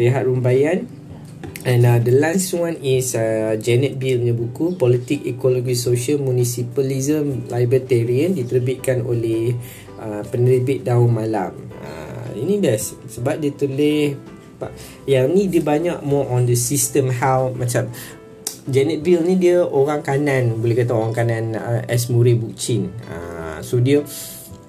Rehat 0.00 0.24
Rumbayan 0.24 0.88
And 1.66 1.82
uh, 1.82 1.98
the 1.98 2.14
last 2.14 2.54
one 2.54 2.78
is 2.78 3.18
uh, 3.18 3.58
Janet 3.58 3.98
Bill 3.98 4.22
punya 4.22 4.34
buku 4.38 4.78
Politik 4.78 5.26
Ekologi 5.26 5.74
Sosial 5.74 6.22
Municipalism 6.22 7.50
Libertarian 7.50 8.38
diterbitkan 8.38 9.02
oleh 9.02 9.50
uh, 9.98 10.22
penerbit 10.30 10.86
Daun 10.86 11.10
Malam. 11.10 11.58
Uh, 11.82 12.38
ini 12.38 12.62
best 12.62 12.94
sebab 13.10 13.42
dia 13.42 13.50
tulis 13.50 14.14
yang 15.04 15.34
ni 15.34 15.50
dia 15.50 15.60
banyak 15.60 16.00
more 16.06 16.30
on 16.32 16.46
the 16.46 16.54
system 16.54 17.10
how 17.12 17.50
macam 17.52 17.90
Janet 18.66 18.98
Bill 19.06 19.22
ni 19.22 19.38
dia 19.38 19.62
orang 19.62 20.02
kanan 20.02 20.58
boleh 20.58 20.74
kata 20.74 20.90
orang 20.90 21.14
kanan 21.14 21.54
uh, 21.54 21.82
S. 21.86 22.10
Murray 22.10 22.34
Bookchin. 22.34 22.90
Uh, 23.06 23.62
so 23.62 23.78
dia 23.78 24.02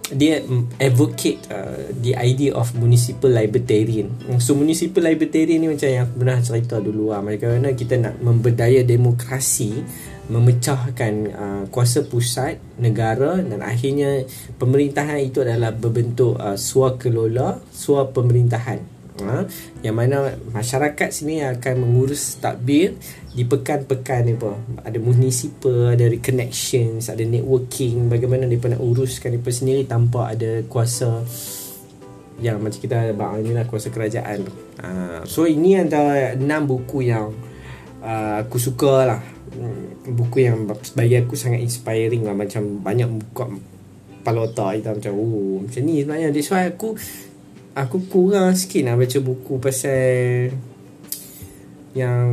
dia 0.07 0.39
advocate 0.79 1.43
uh, 1.51 1.91
the 1.99 2.15
idea 2.15 2.55
of 2.55 2.71
municipal 2.77 3.27
libertarian. 3.27 4.07
So 4.39 4.55
municipal 4.55 5.03
libertarian 5.03 5.59
ni 5.59 5.67
macam 5.67 5.89
yang 5.89 6.07
aku 6.07 6.15
pernah 6.23 6.39
cerita 6.39 6.79
dulu 6.79 7.11
lah. 7.11 7.19
Kerana 7.35 7.75
kita 7.75 7.99
nak 7.99 8.15
memberdaya 8.23 8.85
demokrasi, 8.87 9.83
memecahkan 10.31 11.13
uh, 11.33 11.63
kuasa 11.73 12.07
pusat 12.07 12.61
negara 12.79 13.41
dan 13.41 13.59
akhirnya 13.65 14.23
pemerintahan 14.55 15.25
itu 15.25 15.43
adalah 15.43 15.75
berbentuk 15.75 16.39
uh, 16.39 16.55
swakelola, 16.55 17.59
swap 17.73 18.15
pemerintahan 18.15 18.96
ha, 19.25 19.45
yang 19.81 19.95
mana 19.97 20.37
masyarakat 20.53 21.09
sini 21.09 21.41
akan 21.45 21.87
mengurus 21.87 22.37
takbir 22.37 22.97
di 23.33 23.45
pekan-pekan 23.45 24.25
ni 24.25 24.33
apa 24.33 24.57
ada 24.81 24.97
municipal 24.97 25.93
ada 25.93 26.09
connections 26.17 27.09
ada 27.09 27.21
networking 27.21 28.09
bagaimana 28.09 28.49
mereka 28.49 28.73
nak 28.73 28.81
uruskan 28.81 29.37
mereka 29.37 29.53
sendiri 29.53 29.85
tanpa 29.85 30.33
ada 30.33 30.65
kuasa 30.65 31.21
yang 32.37 32.61
macam 32.61 32.77
kita 32.77 33.13
bang 33.17 33.41
ni 33.41 33.51
lah 33.53 33.65
kuasa 33.65 33.89
kerajaan. 33.89 34.45
Ha, 34.81 34.89
so 35.25 35.49
ini 35.49 35.73
antara 35.73 36.37
enam 36.37 36.69
buku 36.69 37.09
yang 37.09 37.33
uh, 38.01 38.45
aku 38.45 38.61
suka 38.61 38.93
lah. 39.09 39.21
Buku 40.05 40.45
yang 40.45 40.69
bagi 40.69 41.17
aku 41.17 41.33
sangat 41.33 41.65
inspiring 41.65 42.29
lah. 42.29 42.37
Macam 42.37 42.77
banyak 42.85 43.09
buku 43.09 43.41
palota 44.21 44.75
kita 44.75 44.93
macam 44.93 45.13
oh 45.17 45.65
macam 45.65 45.81
ni 45.81 46.05
sebenarnya. 46.05 46.29
That's 46.29 46.49
why 46.53 46.69
aku 46.69 46.93
aku 47.77 48.09
kurang 48.09 48.57
sikit 48.57 48.89
nak 48.89 48.97
baca 48.97 49.17
buku 49.21 49.53
pasal 49.61 50.49
yang 51.93 52.29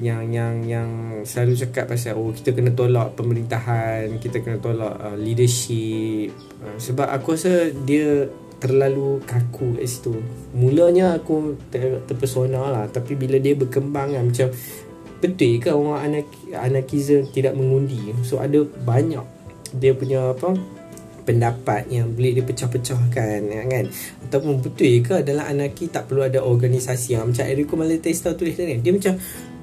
yang 0.00 0.26
yang 0.32 0.54
yang 0.64 0.90
selalu 1.22 1.54
cakap 1.60 1.92
pasal 1.92 2.18
oh 2.18 2.32
kita 2.32 2.56
kena 2.56 2.72
tolak 2.72 3.14
pemerintahan, 3.14 4.18
kita 4.18 4.40
kena 4.42 4.58
tolak 4.58 4.96
uh, 4.96 5.14
leadership. 5.14 6.32
Uh, 6.58 6.76
sebab 6.80 7.06
aku 7.12 7.36
rasa 7.36 7.70
dia 7.84 8.26
terlalu 8.58 9.20
kaku 9.28 9.76
kat 9.76 9.86
situ. 9.86 10.18
Mulanya 10.56 11.20
aku 11.20 11.60
ter, 11.68 12.00
terpesona 12.08 12.72
lah 12.72 12.84
tapi 12.88 13.14
bila 13.14 13.36
dia 13.36 13.52
berkembang 13.54 14.16
kan 14.16 14.24
macam 14.24 14.48
betul 15.20 15.56
ke 15.60 15.68
orang 15.70 16.00
anak 16.00 16.26
anarkism 16.56 17.28
tidak 17.30 17.54
mengundi. 17.54 18.16
So 18.24 18.40
ada 18.40 18.64
banyak 18.64 19.24
dia 19.78 19.92
punya 19.94 20.32
apa 20.32 20.58
pendapat 21.24 21.88
yang 21.88 22.12
boleh 22.12 22.38
dipecah-pecahkan 22.38 23.38
ya 23.48 23.62
kan? 23.66 23.84
Ataupun 24.28 24.60
betul 24.60 25.00
ke 25.02 25.24
dalam 25.24 25.44
anarki 25.44 25.90
tak 25.90 26.06
perlu 26.06 26.24
ada 26.28 26.44
organisasi? 26.44 27.16
Yang 27.16 27.24
macam 27.34 27.44
Eriko 27.48 27.74
Malatesta 27.74 28.36
tulis 28.36 28.54
tadi 28.54 28.78
dia 28.78 28.92
macam 28.92 29.16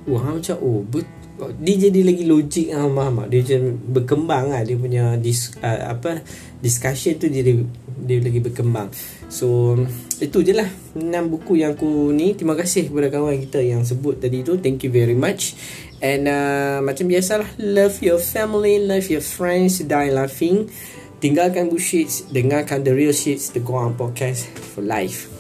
wah 0.10 0.26
ah, 0.26 0.34
macam 0.38 0.56
oh 0.60 0.82
betul 0.82 1.22
dia 1.58 1.90
jadi 1.90 2.06
lagi 2.06 2.24
logik 2.30 2.68
ah 2.70 2.86
mak 2.86 3.34
dia 3.34 3.42
jadi 3.42 3.74
berkembang 3.74 4.54
ah 4.54 4.62
dia 4.62 4.78
punya 4.78 5.18
dis, 5.18 5.50
uh, 5.58 5.90
apa 5.90 6.22
discussion 6.62 7.18
tu 7.18 7.26
jadi 7.26 7.66
dia 8.02 8.18
lagi 8.22 8.42
berkembang. 8.42 8.90
So 9.30 9.78
itu 10.22 10.42
je 10.46 10.54
lah 10.54 10.70
6 10.94 11.02
buku 11.34 11.62
yang 11.62 11.74
aku 11.74 12.14
ni. 12.14 12.38
Terima 12.38 12.54
kasih 12.54 12.90
kepada 12.90 13.10
kawan 13.10 13.42
kita 13.42 13.62
yang 13.62 13.82
sebut 13.82 14.22
tadi 14.22 14.46
tu. 14.46 14.58
Thank 14.62 14.86
you 14.86 14.92
very 14.94 15.18
much. 15.18 15.58
And 16.02 16.26
uh, 16.30 16.78
macam 16.82 17.10
biasalah 17.10 17.58
love 17.62 18.02
your 18.02 18.22
family 18.22 18.82
love 18.82 19.10
your 19.10 19.26
friends 19.26 19.82
die 19.82 20.14
laughing. 20.14 20.70
Tinggalkan 21.22 21.70
bullshit, 21.70 22.26
dengarkan 22.34 22.82
the 22.82 22.92
real 22.92 23.14
shit, 23.14 23.40
the 23.54 23.62
Goan 23.62 23.94
Podcast 23.94 24.50
for 24.74 24.82
life. 24.82 25.31